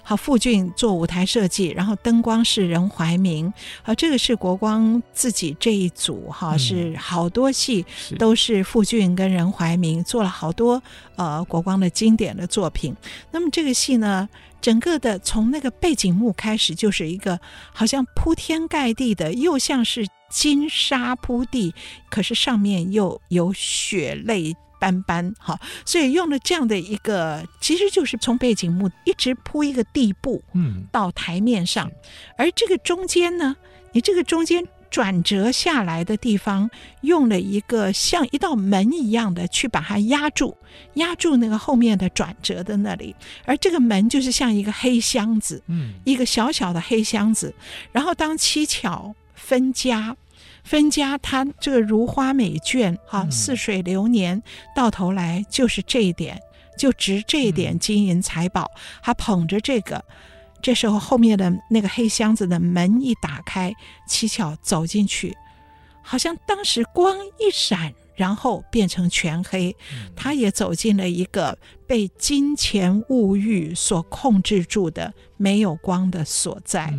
[0.09, 3.53] 好，傅俊做舞台设计，然后灯光是任怀民。
[3.83, 7.85] 好，这个是国光自己这一组哈，是好多戏
[8.17, 10.81] 都是傅俊跟任怀民做了好多
[11.15, 12.95] 呃国光的经典的作品。
[13.29, 14.27] 那么这个戏呢，
[14.59, 17.39] 整个的从那个背景幕开始就是一个
[17.71, 21.75] 好像铺天盖地的，又像是金沙铺地，
[22.09, 24.55] 可是上面又有血泪。
[24.79, 31.93] 斑斑哈，所以用了这样的一个，其实就是从背景幕一直铺一个地布，嗯，到台面上，嗯、
[32.37, 33.55] 而这个中间呢，
[33.91, 36.69] 你这个中间转折下来的地方，
[37.01, 40.57] 用了一个像一道门一样的去把它压住，
[40.95, 43.15] 压住那个后面的转折的那里，
[43.45, 47.53] 而这个门就是像一个黑箱子，嗯，一个小小的黑箱子，
[47.91, 50.15] 然后当七巧分家。
[50.63, 54.41] 分家，他这个如花美眷，哈，似水流年，
[54.75, 56.39] 到头来就是这一点，
[56.77, 58.69] 就值这一点金银财宝。
[59.01, 60.03] 还捧着这个，
[60.61, 63.73] 这时候后面的那个黑箱子的门一打开，
[64.07, 65.35] 七巧走进去，
[66.01, 69.75] 好像当时光一闪，然后变成全黑，
[70.15, 76.93] 他也走进了一个被金钱物欲所控制住的没有光的所在。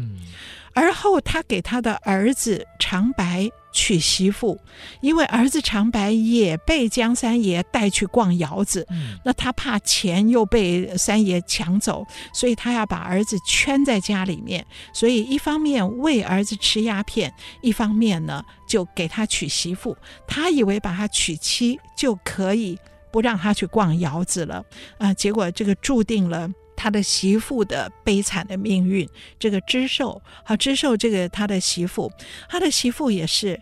[0.75, 4.59] 而后，他给他的儿子长白娶媳妇，
[5.01, 14.65] 因为儿子长白也被江三爷带去逛窑子，嗯、那他怕钱又被三爷抢走，所以他要把儿子圈在家里面。
[14.93, 19.97] 所以一方面喂儿子吃鸦片，一方面呢就给他娶媳妇。
[20.27, 22.79] 他以为把他娶妻就可以
[23.13, 24.57] 不让他去逛窑子了
[24.99, 26.49] 啊、呃，结果这个注定了。
[26.83, 29.07] 他的媳妇的悲惨的命运，
[29.39, 32.11] 这个知寿，好，知寿这个他的媳妇，
[32.49, 33.61] 他的媳妇也是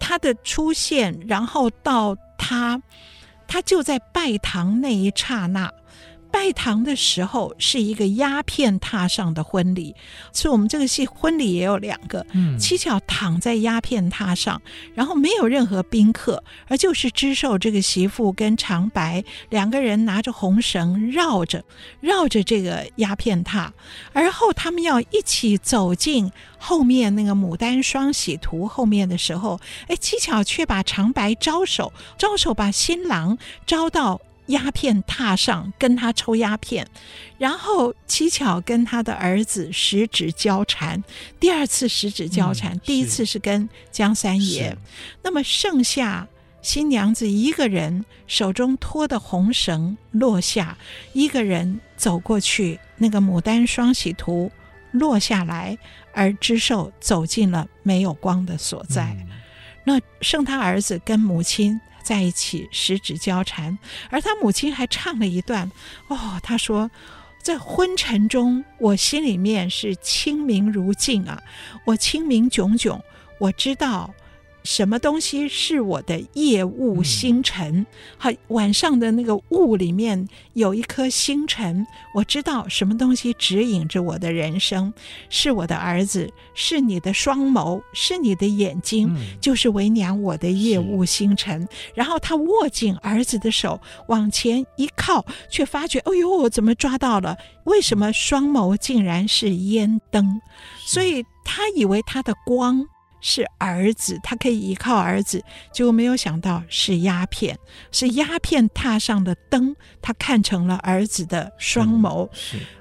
[0.00, 2.82] 他的出现，然后到他，
[3.46, 5.72] 他就在拜堂那一刹那。
[6.32, 9.94] 拜堂的时候是一个鸦片榻上的婚礼，
[10.32, 12.24] 所以我们这个戏婚礼也有两个。
[12.32, 14.60] 嗯，七巧躺在鸦片榻上，
[14.94, 21.64] 然后没有任何宾客，而就是知寿这个媳妇跟长白两个人拿着红绳绕着
[22.00, 23.68] 绕着这个鸦片榻，
[24.12, 34.20] 而后他们要一起走进后面那个牡丹双喜图后面的时候，哎，七巧却把长白招手招手把新郎招到。
[34.50, 36.86] 鸦片榻上跟他抽鸦片，
[37.38, 41.02] 然后七巧跟他的儿子十指交缠，
[41.40, 44.76] 第二次十指交缠，嗯、第一次是跟江三爷。
[45.22, 46.28] 那么剩下
[46.62, 50.76] 新娘子一个人手中托的红绳落下，
[51.12, 54.52] 一个人走过去，那个牡丹双喜图
[54.92, 55.76] 落下来，
[56.12, 59.16] 而知寿走进了没有光的所在。
[59.20, 59.28] 嗯、
[59.84, 61.80] 那剩他儿子跟母亲。
[62.10, 63.78] 在一起十指交缠，
[64.10, 65.70] 而他母亲还唱了一段
[66.08, 66.90] 哦，他说，
[67.40, 71.40] 在昏沉中，我心里面是清明如镜啊，
[71.84, 73.00] 我清明炯炯，
[73.38, 74.12] 我知道。
[74.62, 77.86] 什么东西是我的夜雾星辰？
[78.18, 84.92] 好，晚上的那个雾里面有一颗星辰，我知道什么东西指引着我的人生，
[85.28, 91.66] 是我的儿子，是你的双眸，是你的眼睛，嗯、就是为娘我的夜雾星辰。
[91.94, 97.36] 然后他握紧儿子的手，往前一靠，却发觉，哎呦，我怎么抓到了？
[97.64, 100.40] 为什么双眸竟然是烟灯？
[100.86, 102.86] 所以他以为他的光。
[103.20, 107.58] 是儿子，他可以依靠儿子，结果没有想到是鸦片，
[107.92, 112.28] 是鸦片踏上的灯，他看成了儿子的双眸，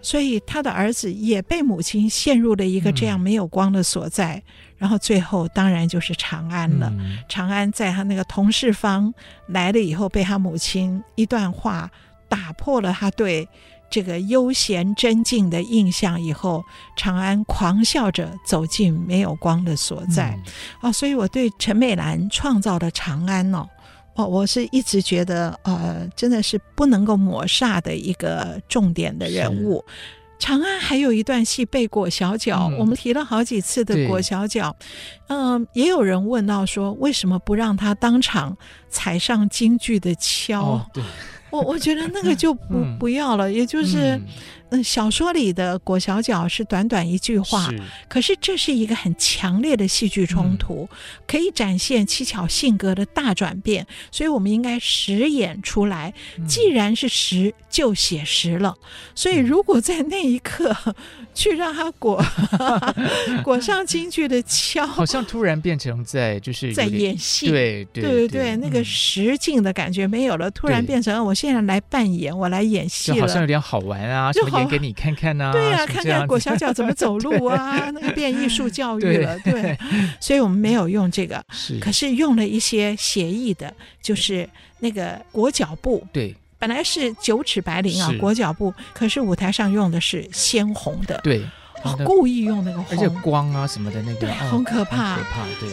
[0.01, 4.43] 所以他的儿子也被母亲陷入了一个这样没有光的所在，嗯、
[4.77, 6.91] 然后最后当然就是长安了。
[6.97, 9.13] 嗯、长安在他那个同事方
[9.47, 11.89] 来了以后，被他母亲一段话
[12.27, 13.47] 打破了他对。
[13.89, 16.63] 这个悠闲真静的印象以后，
[16.95, 20.37] 长安狂笑着走进没有光的所在，
[20.81, 23.67] 嗯、啊，所以我对陈美兰创造的长安哦，
[24.15, 29.83] 哦，我是一直觉得呃，真的是不能够抹煞的一个重点的人物。
[30.37, 34.73] 长安还有一段戏被裹小脚，嗯、我们提了好几次的裹小脚，
[35.27, 38.55] 嗯、呃，也有人问到说，为什么不让他当场
[38.87, 40.61] 踩上京剧的跷？
[40.61, 41.03] 哦、对。
[41.49, 44.19] 我我觉得那个 就不不要了，嗯、也就是
[44.71, 50.97] 嗯，小说里的裹小脚是短短一句话，是可是这是一个很强烈的戏剧冲突，嗯、
[51.27, 56.13] 可以展现七巧性格的大转变，所以我们应该实演出来。
[56.47, 58.75] 既然是实，就写实了。
[59.15, 60.75] 所以如果在那一刻
[61.33, 62.23] 去让他裹
[63.43, 74.58] 裹上京剧的鞘，好像突然变成在就是在演戏，对对对对对，那个实境的感觉没有了，突然变成我现在来扮演，我来演戏了，好像有点好玩啊，就好。
[74.59, 79.77] 演给你看看呐、啊，对呀、啊，看看裹小脚怎么走路啊， 那个变艺术教育了，对，对，
[80.19, 84.47] 所以我们没有用这个，是，可是用了一些协议的，就是
[84.79, 91.41] 那个裹脚布，对，本来是九尺白绫啊，裹脚布，可是舞台上用的是鲜红的，对，
[91.83, 95.69] 哦，故意用那个红，而且光啊什么的那个，对，很可怕，可怕，对。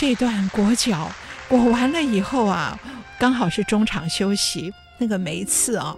[0.00, 1.10] 这段裹脚
[1.48, 2.78] 裹完了以后啊，
[3.18, 4.72] 刚好是中场休息。
[4.96, 5.92] 那个每一次啊，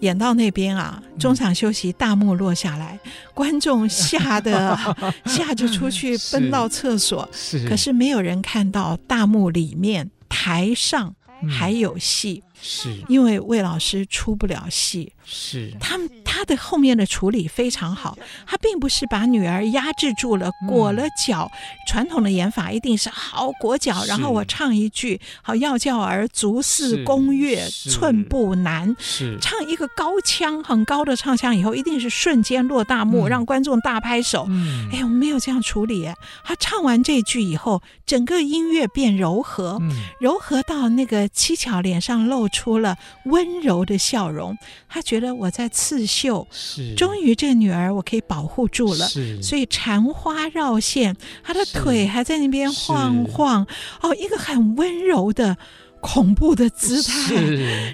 [0.00, 4.74] 演到那边啊，中场休息，大幕落下来，嗯、观众吓得
[5.26, 7.68] 吓着出去奔到厕所，是。
[7.68, 11.14] 可是没有人看到大幕里面台上
[11.46, 12.42] 还有戏。
[12.46, 13.04] 嗯是。
[13.08, 18.16] 因为魏老师出不了戏，是他们他的后面的处理非常好，
[18.46, 21.50] 他并不是把女儿压制住了，裹了脚。
[21.52, 21.58] 嗯、
[21.88, 34.46] 传统的演法一定是好裹脚，然后我唱一句好要叫儿足似宫月寸步难，是唱一个高腔很高的唱腔以后，一定是瞬间落大幕，嗯、让观众大拍手。
[34.48, 36.08] 嗯、哎，我没有这样处理。
[36.44, 42.48] 他唱完这句以后，整个音乐变柔和，嗯、柔和到那个七巧脸上露。
[42.54, 44.56] 出了温柔的笑容，
[44.88, 46.94] 他觉得我在刺绣，是。
[46.94, 49.42] 终于这个女儿我可以保护住了，是。
[49.42, 53.66] 所以缠花绕线，她的腿还在那边晃晃，
[54.00, 55.56] 哦，一个很温柔的
[56.00, 57.34] 恐怖的姿态，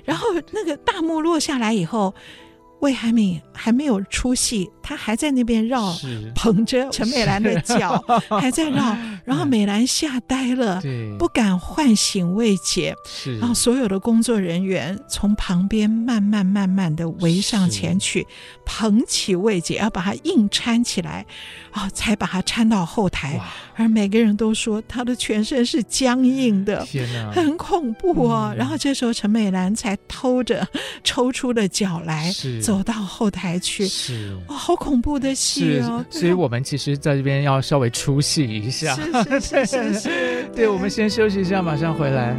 [0.05, 2.15] 然后那个大幕落下来以后。
[2.81, 5.95] 魏海敏还没有出戏，他还在那边绕，
[6.35, 8.03] 捧着陈美兰的脚，
[8.41, 10.83] 还在绕，然后美兰吓呆了，
[11.19, 13.39] 不敢唤醒魏姐，是。
[13.39, 18.27] 然后所有的工作人员从旁边慢慢慢慢的围上前去，
[18.65, 21.27] 捧起魏姐，要把她硬搀起来，
[21.73, 23.41] 啊、哦，才把他搀到后台，
[23.77, 28.55] 而每个人都说他的全身是僵硬的，天哪，很恐怖啊、哦！
[28.55, 30.67] 嗯、然后这时候陈美兰才偷着
[31.05, 36.05] 抽出了脚来，走到后台去，是哇，好恐怖的戏哦！
[36.11, 42.37] 所以我们其实在这边要稍微出戏一下，是是是是是，对， 对，我们先休息一下，马上回来。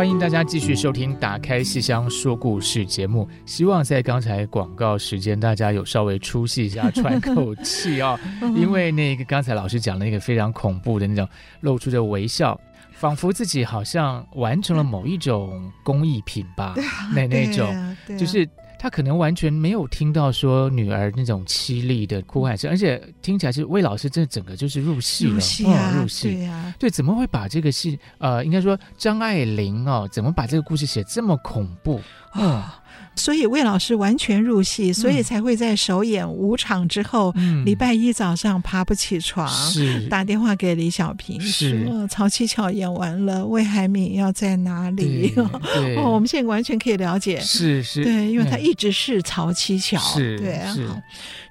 [0.00, 3.28] 欢迎大家继续收听《打开戏箱说故事》节目。
[3.44, 8.48] 希望在刚才广告时间，大家有稍微出戏一下，喘口气啊、哦。
[8.56, 11.28] 因为那个刚才老师讲了一个非常恐怖的那种
[11.60, 12.58] 露出的微笑，
[12.92, 16.74] 仿佛自己好像完成了某一种工艺品吧。
[17.14, 18.48] 那那种就是。
[18.82, 32.00] 他可能完全没有听到说女儿那种凄厉的哭喊声，而且听起来是魏老师这整个就是入戏了，入戏入戏，对啊，对，怎么会把这个戏，呃，应该说张爱玲哦，怎么把这个故事写这么恐怖？
[32.30, 32.40] 啊。
[32.40, 32.79] 哦
[33.16, 40.08] 所以魏老师完全入戏，所以才会在首演五场之后，嗯、礼拜一早上爬不起床，是。
[40.08, 41.84] 打电话给李小平，是。
[41.84, 45.34] 说曹七巧演完了，魏海敏要在哪里？
[45.98, 51.00] 哦，我们现在完全可以了解，是是，对，因为他一直是曹七巧，是对啊，好，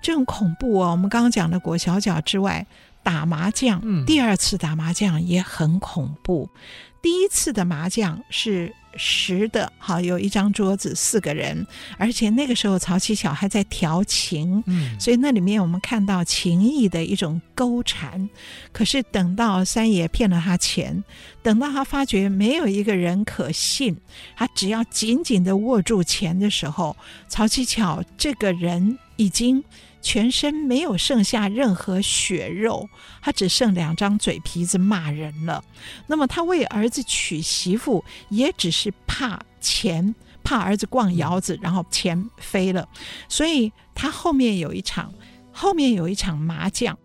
[0.01, 2.65] 这种恐怖哦，我们刚刚讲的裹小脚之外，
[3.03, 6.49] 打麻将，嗯、第二次打麻将也很恐怖。
[7.01, 8.73] 第一次的麻将是。
[8.99, 11.65] 实的，好，有一张桌子，四个人，
[11.97, 18.29] 而且那个时候曹七巧还在调情，嗯，所以那里面我们看到情意的一种勾缠。
[18.73, 21.01] 可是等到三爷骗了他钱，
[21.41, 23.95] 等到他发觉没有一个人可信，
[24.35, 26.95] 他只要紧紧的握住钱的时候，
[27.29, 29.63] 曹七巧这个人已经。
[30.01, 32.89] 全身没有剩下任何血肉，
[33.21, 35.63] 他只剩两张嘴皮子骂人了。
[36.07, 42.87] 那么他为儿子娶媳妇，也只是怕钱，怕儿子逛窑子，然后钱飞了。
[43.27, 45.13] 所以他后面有一场，
[45.51, 46.97] 后面有一场麻将。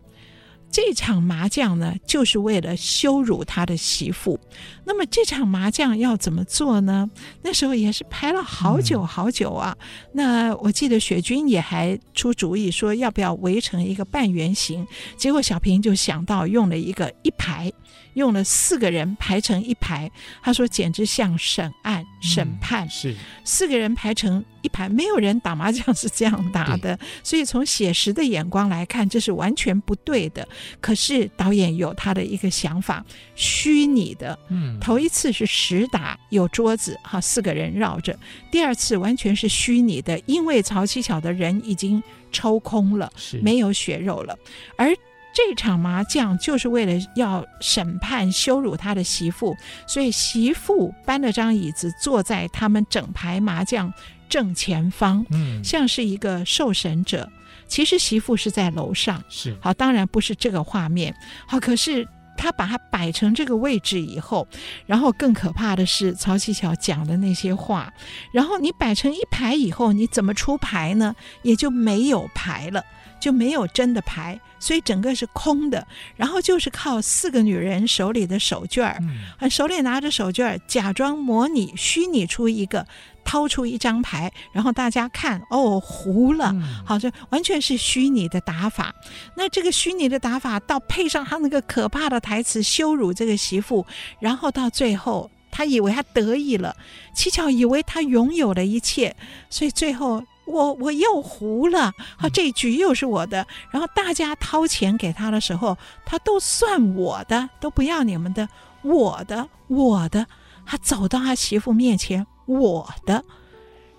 [0.75, 4.37] 这场麻将呢，就是为了羞辱他的媳妇。
[4.83, 7.09] 那么这场麻将要怎么做呢？
[7.43, 9.73] 那时候也是排了好久好久啊。
[9.79, 14.85] 嗯、那我记得雪君也还出主意说，要不要围成一个半圆形？
[15.15, 17.71] 结果小平就想到用了一个一排。
[18.15, 20.09] 用了四个人排成一排，
[20.41, 23.13] 他说简直像审案审判，是
[23.43, 30.47] 四个人排成一排，没有人打麻将是这样打的，所以从写实的眼光来看，这是完全不对的。
[30.81, 33.05] 可是导演有他的一个想法，
[33.35, 38.13] 虚拟的，嗯，头一次是实打，有桌子哈，四个人绕着；
[38.51, 42.01] 第二次完全是虚拟的，因为曹七巧的人已经
[42.31, 43.11] 抽空了，
[43.43, 44.35] 没有血肉了，
[44.75, 44.91] 而。
[45.37, 49.53] 这场麻将就是为了要审判羞辱他的媳妇，
[49.85, 53.93] 所以媳妇搬了张椅子坐在他们整排麻将
[54.29, 57.29] 正前方，嗯，像是一个受审者。
[57.67, 61.15] 其实媳妇是在楼上，是好，当然不是这个画面。
[61.47, 62.07] 好，可是
[62.37, 64.47] 他把它摆成这个位置以后，
[64.85, 67.91] 然后更可怕的是曹七巧讲的那些话。
[68.31, 71.15] 然后你摆成一排以后，你怎么出牌呢？
[71.41, 72.83] 也就没有牌了。
[73.17, 75.87] 就没有真的牌，所以整个是空的。
[76.15, 79.01] 然后就是靠四个女人手里的手绢儿，
[79.39, 82.85] 嗯，手里拿着手绢儿，假装模拟虚拟出一个，
[83.25, 88.93] 掏出一张牌，然后大家看，哦，糊了，嗯，好，这完全是虚拟的打法。
[89.35, 93.85] 那这个虚拟的打法，到配上他那个可怕的台词羞辱这个媳妇，
[94.21, 96.73] 然后到最后，他以为他得意了，
[97.13, 99.13] 七巧以为他拥有了一切，
[99.49, 100.23] 所以最后。
[100.47, 103.47] 我我又胡了，好，这局又是我的。
[103.71, 108.47] 然后大家掏钱给他的时候，他都算我的，都不要你们的，
[108.83, 110.27] 我的我的。
[110.63, 113.23] 他走到他媳妇面前，我的。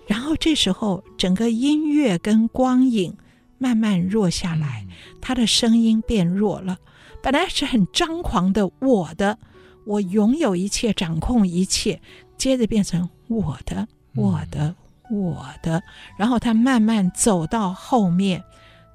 [0.05, 3.15] 然后这时候，整个音乐跟光影
[3.57, 4.85] 慢慢弱下来，
[5.21, 6.77] 他的声音变弱了。
[7.21, 9.37] 本来是很张狂的，我的，
[9.85, 12.01] 我拥有一切，掌控一切，
[12.37, 14.75] 接着变成我的，我的。
[15.09, 15.81] 我的，
[16.17, 18.43] 然后他慢慢走到后面，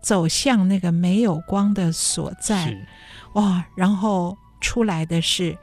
[0.02, 2.70] 走向那个没有光的所在，
[3.32, 3.64] 哇！
[3.74, 5.56] 然后出来的是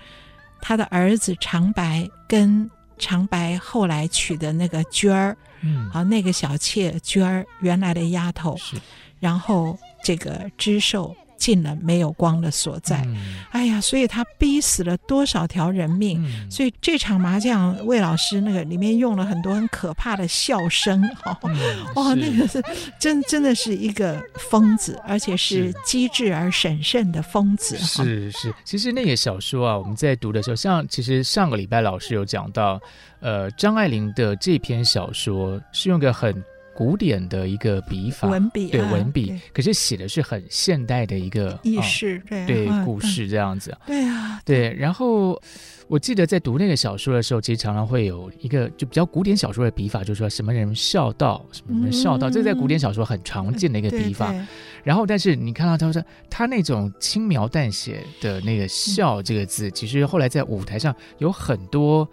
[0.60, 2.68] 他的儿子长白跟
[3.00, 8.76] 长白后来娶的那个娟儿，嗯，好，那个小妾娟儿原来的丫头，是，
[9.20, 11.16] 然后这个知寿。
[11.40, 16.22] 进了没有光的所在，嗯，哎呀，所以他逼死了多少条人命？
[16.24, 21.58] 嗯，所以这场麻将，魏老师那个里面用了很多很可怕的笑声，哈，嗯，
[21.96, 22.62] 哇，那个是
[23.00, 27.78] 真真的是一个疯子，而且是机智而审慎的疯子。
[27.78, 32.80] 是是，其实那个小说啊，我们在读的时候，像其实上个礼拜老师有讲到，
[33.22, 36.44] 呃，张爱玲的这篇小说是用个很。
[36.80, 44.74] 古典的一个笔法，文笔对文笔，可是写的是很现代的一个意识，对对故事这样子，对啊，对。
[44.76, 45.38] 然后
[45.90, 54.34] 我记得在读那个小说的时候，其实常常会有一个就比较古典小说的笔法，就是说什么人笑道，什么人笑道，这在古典小说很常见的一个笔法。
[54.82, 62.10] 然后，但是你看到他说他那种轻描淡写的那个笑这个字，其实后来在舞台上有很多。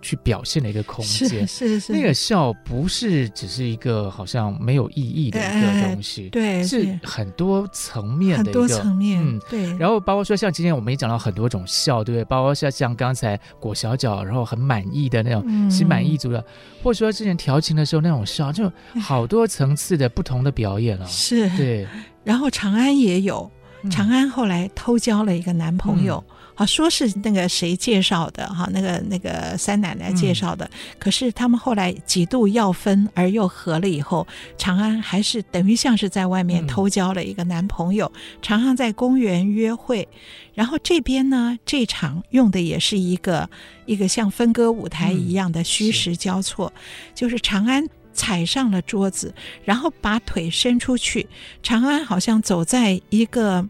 [0.00, 9.76] 去表现的一个空间，是是，是那个笑不是只是一个好像没有意义的一个东西，哎、对，是很多层面的一个很多层面，嗯，对。
[9.76, 12.24] 然后包括说像今天我们也讲到很多种笑，对不对？
[12.24, 16.44] 包括像像刚才裹小脚，然后很满意的那种心满意足的，嗯、
[16.82, 18.70] 或者说之前调情的时候那种笑，就
[19.00, 21.86] 好多层次的不同的表演了、哦，是，对。
[22.24, 23.50] 然后长安也有，
[23.90, 26.22] 长安后来偷交了一个男朋友。
[26.28, 30.64] 嗯啊，说是那个谁介绍的哈，那个那个三奶奶介绍的。
[30.64, 34.26] 嗯、可是他们后来几度要分而又合了以后，
[34.56, 40.08] 长安还是等于像是在外面偷交了一个男朋友，嗯、常常在公园约会。
[40.52, 43.48] 然后这边呢，这场用的也是一个
[43.86, 46.72] 一个像分割舞台一样的虚实交错，
[47.14, 49.34] 就是长安踩上了桌子，
[49.64, 51.28] 然后把腿伸出去，
[51.62, 53.68] 长安好像走在一个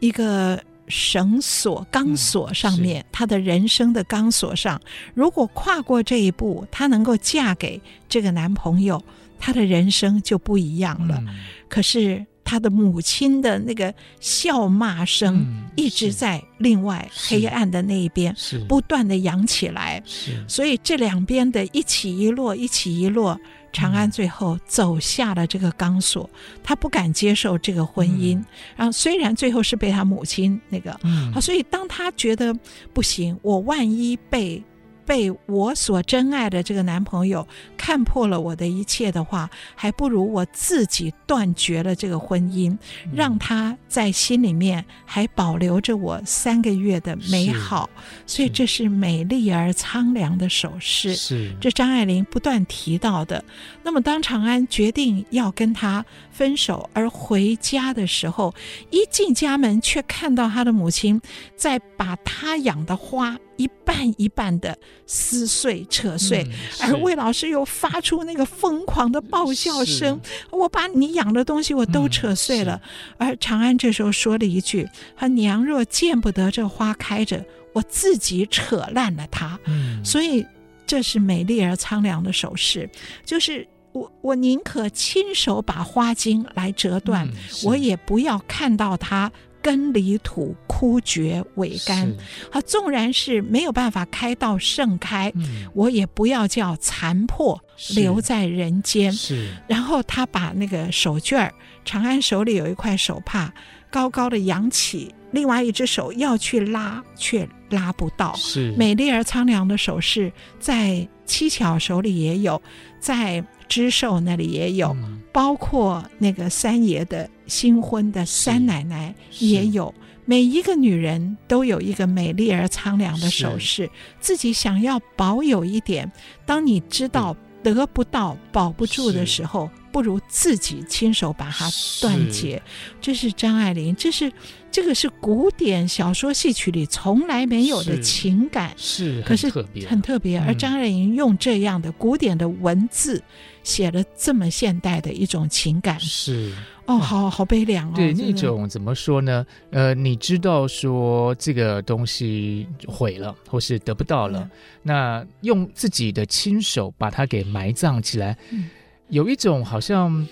[0.00, 0.62] 一个。
[0.88, 4.78] 绳索、钢索上面，她、嗯、的人生的钢索上，
[5.14, 9.02] 如果跨过这一步，她能够嫁给这个男朋友，
[9.38, 11.16] 她的人生就不一样了。
[11.20, 11.28] 嗯、
[11.68, 12.26] 可是。
[12.44, 15.46] 她的母亲的那个笑骂声
[15.76, 18.34] 一直在另外黑暗的那一边
[18.68, 20.02] 不断的扬起来，
[20.46, 23.40] 所以这两边的一起一落，一起一落，
[23.72, 26.28] 长安最后走下了这个钢索，
[26.62, 28.42] 他不敢接受这个婚姻。
[28.76, 30.92] 然后虽然最后是被他母亲那个，
[31.34, 32.54] 啊，所以当他觉得
[32.92, 34.62] 不行，我万一被。
[35.04, 37.46] 被我所珍爱的这个男朋友
[37.76, 42.76] 看破了我的一切的话，还不如我自己断绝了这个婚姻，
[43.12, 47.88] 让他在心里面还保留着我三个月的美好。
[48.26, 53.44] 所以这是美丽而苍凉的手势，是这张爱玲不断提到的。
[53.82, 58.54] 那么当长安决定要跟他分手而回家的时候，
[58.90, 61.20] 一进家门却看到他的母亲
[61.56, 63.38] 在把他养的花。
[63.58, 64.76] 一半一半的
[65.06, 66.42] 撕碎、扯碎，
[66.80, 70.20] 嗯、而魏老师又发出那个疯狂的爆笑声
[70.50, 72.80] ：“我把你养的东西我都扯碎了。
[73.18, 79.56] 嗯”而长安这时候说了一句：“他娘若见不得这花开着，我自己扯烂了它。
[79.66, 80.44] 嗯”所以
[80.84, 82.90] 这是美丽而苍凉的手势，
[83.24, 87.32] 就是我我宁可亲手把花茎来折断，嗯、
[87.64, 89.30] 我也不要看到它。
[89.64, 92.12] 根离土枯绝萎干，
[92.50, 97.62] 啊，纵然是没有办法开到盛开，嗯，我也不要叫残破
[97.94, 99.12] 留在人间。
[99.12, 103.52] 是，然后他把那个手绢儿，长安手里有一块手帕，
[103.88, 108.34] 高高的扬起，另外一只手要去拉，却拉不到。
[108.34, 112.60] 是，美丽而苍凉的手势，在七巧手里也有，
[112.98, 113.44] 在。
[113.72, 119.94] 知寿那里也有，嗯、包括那个三爷的新婚的三奶奶也有，
[120.26, 123.88] 每一个女人都有一个美丽而苍凉的首饰，
[124.20, 126.12] 自己想要保有一点。
[126.44, 131.68] 当你知道得不到、保不住的时候，不如自己亲手把它
[132.00, 132.60] 断绝。
[133.00, 134.32] 这是张爱玲，这是。
[134.72, 139.50] 这个是古典小说戏曲里从来没有的情感，是，是可是
[139.86, 140.38] 很特别。
[140.38, 143.22] 而张爱玲用这样的古典的文字
[143.62, 146.54] 写了这么现代的一种情感，是
[146.86, 147.92] 哦，好好悲凉哦。
[147.94, 149.44] 对，那种怎么说呢？
[149.72, 154.50] 呃，你知道说这个东西毁了，或是得不到了，嗯、
[154.82, 158.70] 那用自己的亲手把它给埋葬起来，嗯、
[159.12, 160.26] 有一种好像。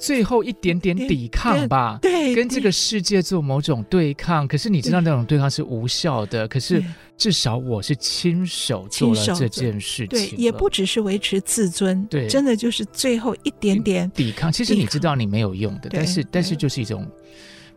[0.00, 4.48] 最后一点点抵抗吧，对，对，跟这个世界做某种对抗。
[4.48, 6.48] 可是你知道那种对抗是无效的。
[6.48, 6.82] 可是
[7.18, 14.50] 至少我是亲手做了这件事情，对，也不只是维持自尊，对，真的就是最后一点点抵抗。
[14.50, 17.06] 其实你知道你没有用的，但是但是就是一种，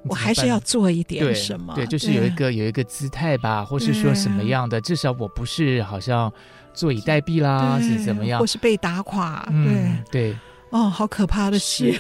[0.04, 6.32] 我还是要做一点什么，对，对，就是有一个有一个姿态吧，或是说什么样的，至少我不是好像
[6.74, 9.48] 坐以待毙啦，是怎么样，或是被打垮，
[10.12, 10.38] 对对。
[10.72, 12.00] 哦，好可怕的戏！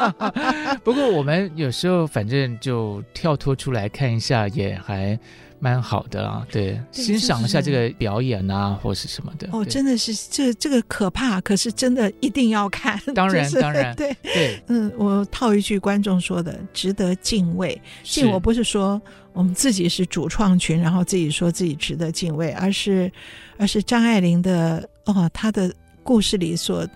[0.84, 5.18] 不过我们有时候反正就跳脱出来看一下，也还
[5.58, 6.46] 蛮好的啊。
[6.52, 9.48] 对，对欣赏一下这个表演啊，或是什么的。
[9.50, 13.00] 哦，真的是这这个可怕，可是真的一定要看。
[13.16, 14.62] 当然，就是、当然， 对对。
[14.66, 17.80] 嗯，我套一句观众说的，值得敬畏。
[18.02, 19.00] 敬我不是说
[19.36, 23.12] 我们自己是主创群，然后自己说自己值得敬畏，而是
[23.56, 25.72] 而是张爱玲的哦，她的
[26.02, 26.84] 故事里所。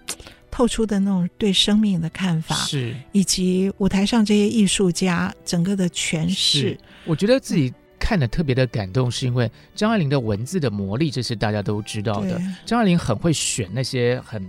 [0.52, 12.42] 透出的那种对生命的看法，是以及舞台上这些艺术家整个的诠释，我觉得自己看的特别的感动，是因为张爱玲的文字的魔力，这是大家都知道的。
[12.66, 14.44] 张爱玲很会选那些很。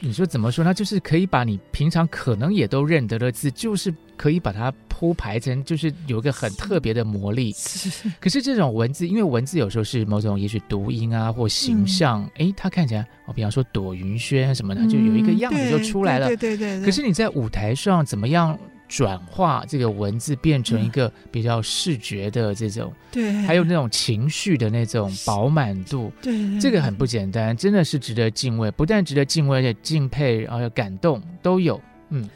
[0.00, 0.72] 你说怎么说呢？
[0.72, 7.54] 就是可以把你平常可能也都认得的字，就是可以把它铺排成，就是有一个很特别的魔力。
[8.20, 16.28] 可是这种文字，因为文字有时候是某种也许读音啊或形象，哎、嗯，它看起来，我比方说朵云轩什么的，就有一个样子就出来了。
[16.28, 16.80] 对对对。
[16.82, 18.58] 可是你在舞台上怎么样？
[18.88, 28.70] 转化这个文字变成一个比较视觉的这种，对，还有那种情绪的那种饱满度，对，这个很不简单，真的是值得敬畏。
[28.70, 31.78] 不但值得敬畏，而且敬佩，然后感动都有。
[32.08, 32.28] 嗯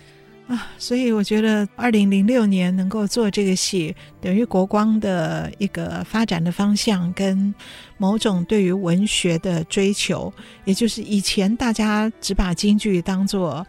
[0.47, 7.55] 啊，所以我觉得二零零六年能够做这个戏，等于国光的一个发展的方向跟
[7.97, 10.31] 某种对于文学的追求，
[10.67, 13.67] 也就是以前大家只把京剧当做。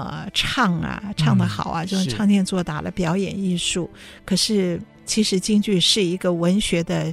[0.00, 3.90] 呃，唱啊，唱的好啊，嗯、就是唱念做打的表演艺术。
[3.94, 7.12] 是，可是，其实京剧是一个文学的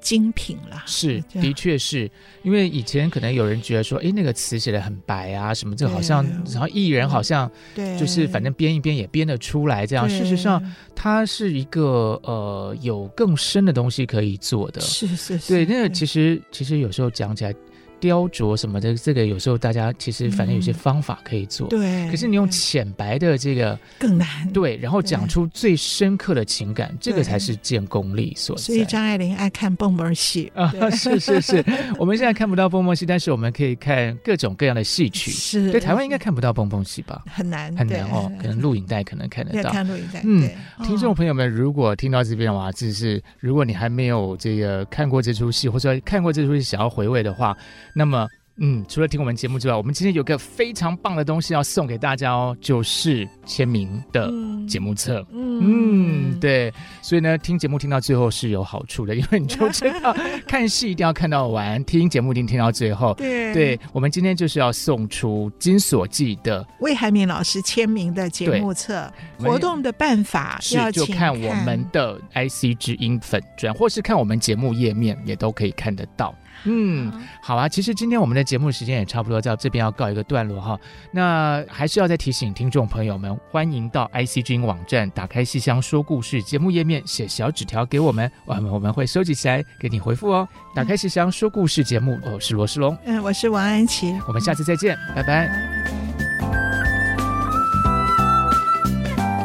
[0.00, 0.82] 精品了。
[0.86, 2.10] 是，的确是
[2.42, 10.08] 因为以前可能有人觉得说，哎，那个词写的很白啊，什么这好像，然后艺人好像，对，就是反正编一编也编得出来这样。
[10.08, 10.62] 事实上，
[10.94, 14.80] 它是一个呃有更深的东西可以做的。
[14.80, 15.48] 是是是。
[15.48, 17.54] 对，那个其实其实有时候讲起来。
[18.00, 22.10] 雕琢什么的，这个有时候大家其实反正有些方法可以做，嗯、对。
[22.10, 24.76] 可是你用浅白的这个更难，对。
[24.78, 28.62] 然后讲出最深刻的情感，这个才是建功力所在。
[28.62, 31.64] 所以张爱玲爱看蹦蹦戏啊， 是是是。
[31.98, 35.30] 我们现在看不到蹦蹦戏，但是我们可以看各种各样的戏曲。
[35.30, 35.70] 是。
[35.70, 37.22] 对，台湾应该看不到蹦蹦戏吧？
[37.26, 38.32] 很难，很难哦。
[38.40, 39.70] 可能录影带可能看得到。
[39.70, 40.22] 看录影带。
[40.24, 40.48] 嗯，
[40.82, 47.56] 听众朋友们，如果听到这边的话，就是如果你还没有这个看过这出戏，或者说看过这出戏想要回味的话，
[47.94, 48.26] 那么。
[48.62, 54.30] 嗯，除了听我们节目之外，我们今天有个非常棒的东西要送给大家哦，就是签名的
[54.68, 55.26] 节目册。
[55.32, 56.70] 嗯，嗯，对，
[57.00, 60.14] 所以呢，听节目听到最后是有好处的，因为你就知道
[60.46, 63.14] 看戏一定要看到完，听节目一定听到最后。
[63.16, 69.10] 对，对，我们今天就是要送出金锁记的魏海敏老师签名的节目册。
[69.38, 76.34] 活动的办法要是就看我们的 IC 之音粉专，或是看我们节目页面也都可以看得到。
[76.64, 77.68] 嗯，好啊。
[77.68, 80.78] 其实今天我们的节目时间也差不多，到这边要告一个段落哈。
[81.12, 90.48] 那还是要再提醒听众朋友们，欢迎到 IC 之音网站，打开“戏箱说故事”节目页面，写小纸条给我们，我们我们会收集起来给你回复哦。
[90.74, 95.48] 打开“戏箱说故事”节目，我是罗世龙，嗯，我是王安琪，我们下次再见，拜拜。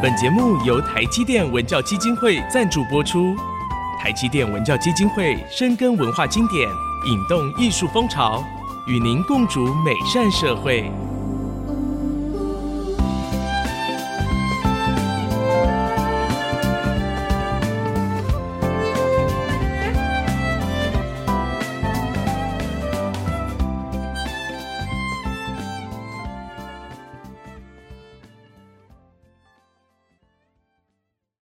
[0.02, 3.36] 本节目由台积电文教基金会赞助播出，
[4.00, 6.70] 台积电文教基金会深耕文化经典。
[7.06, 8.44] 引动艺术风潮，
[8.88, 10.92] 与您共筑美善社会。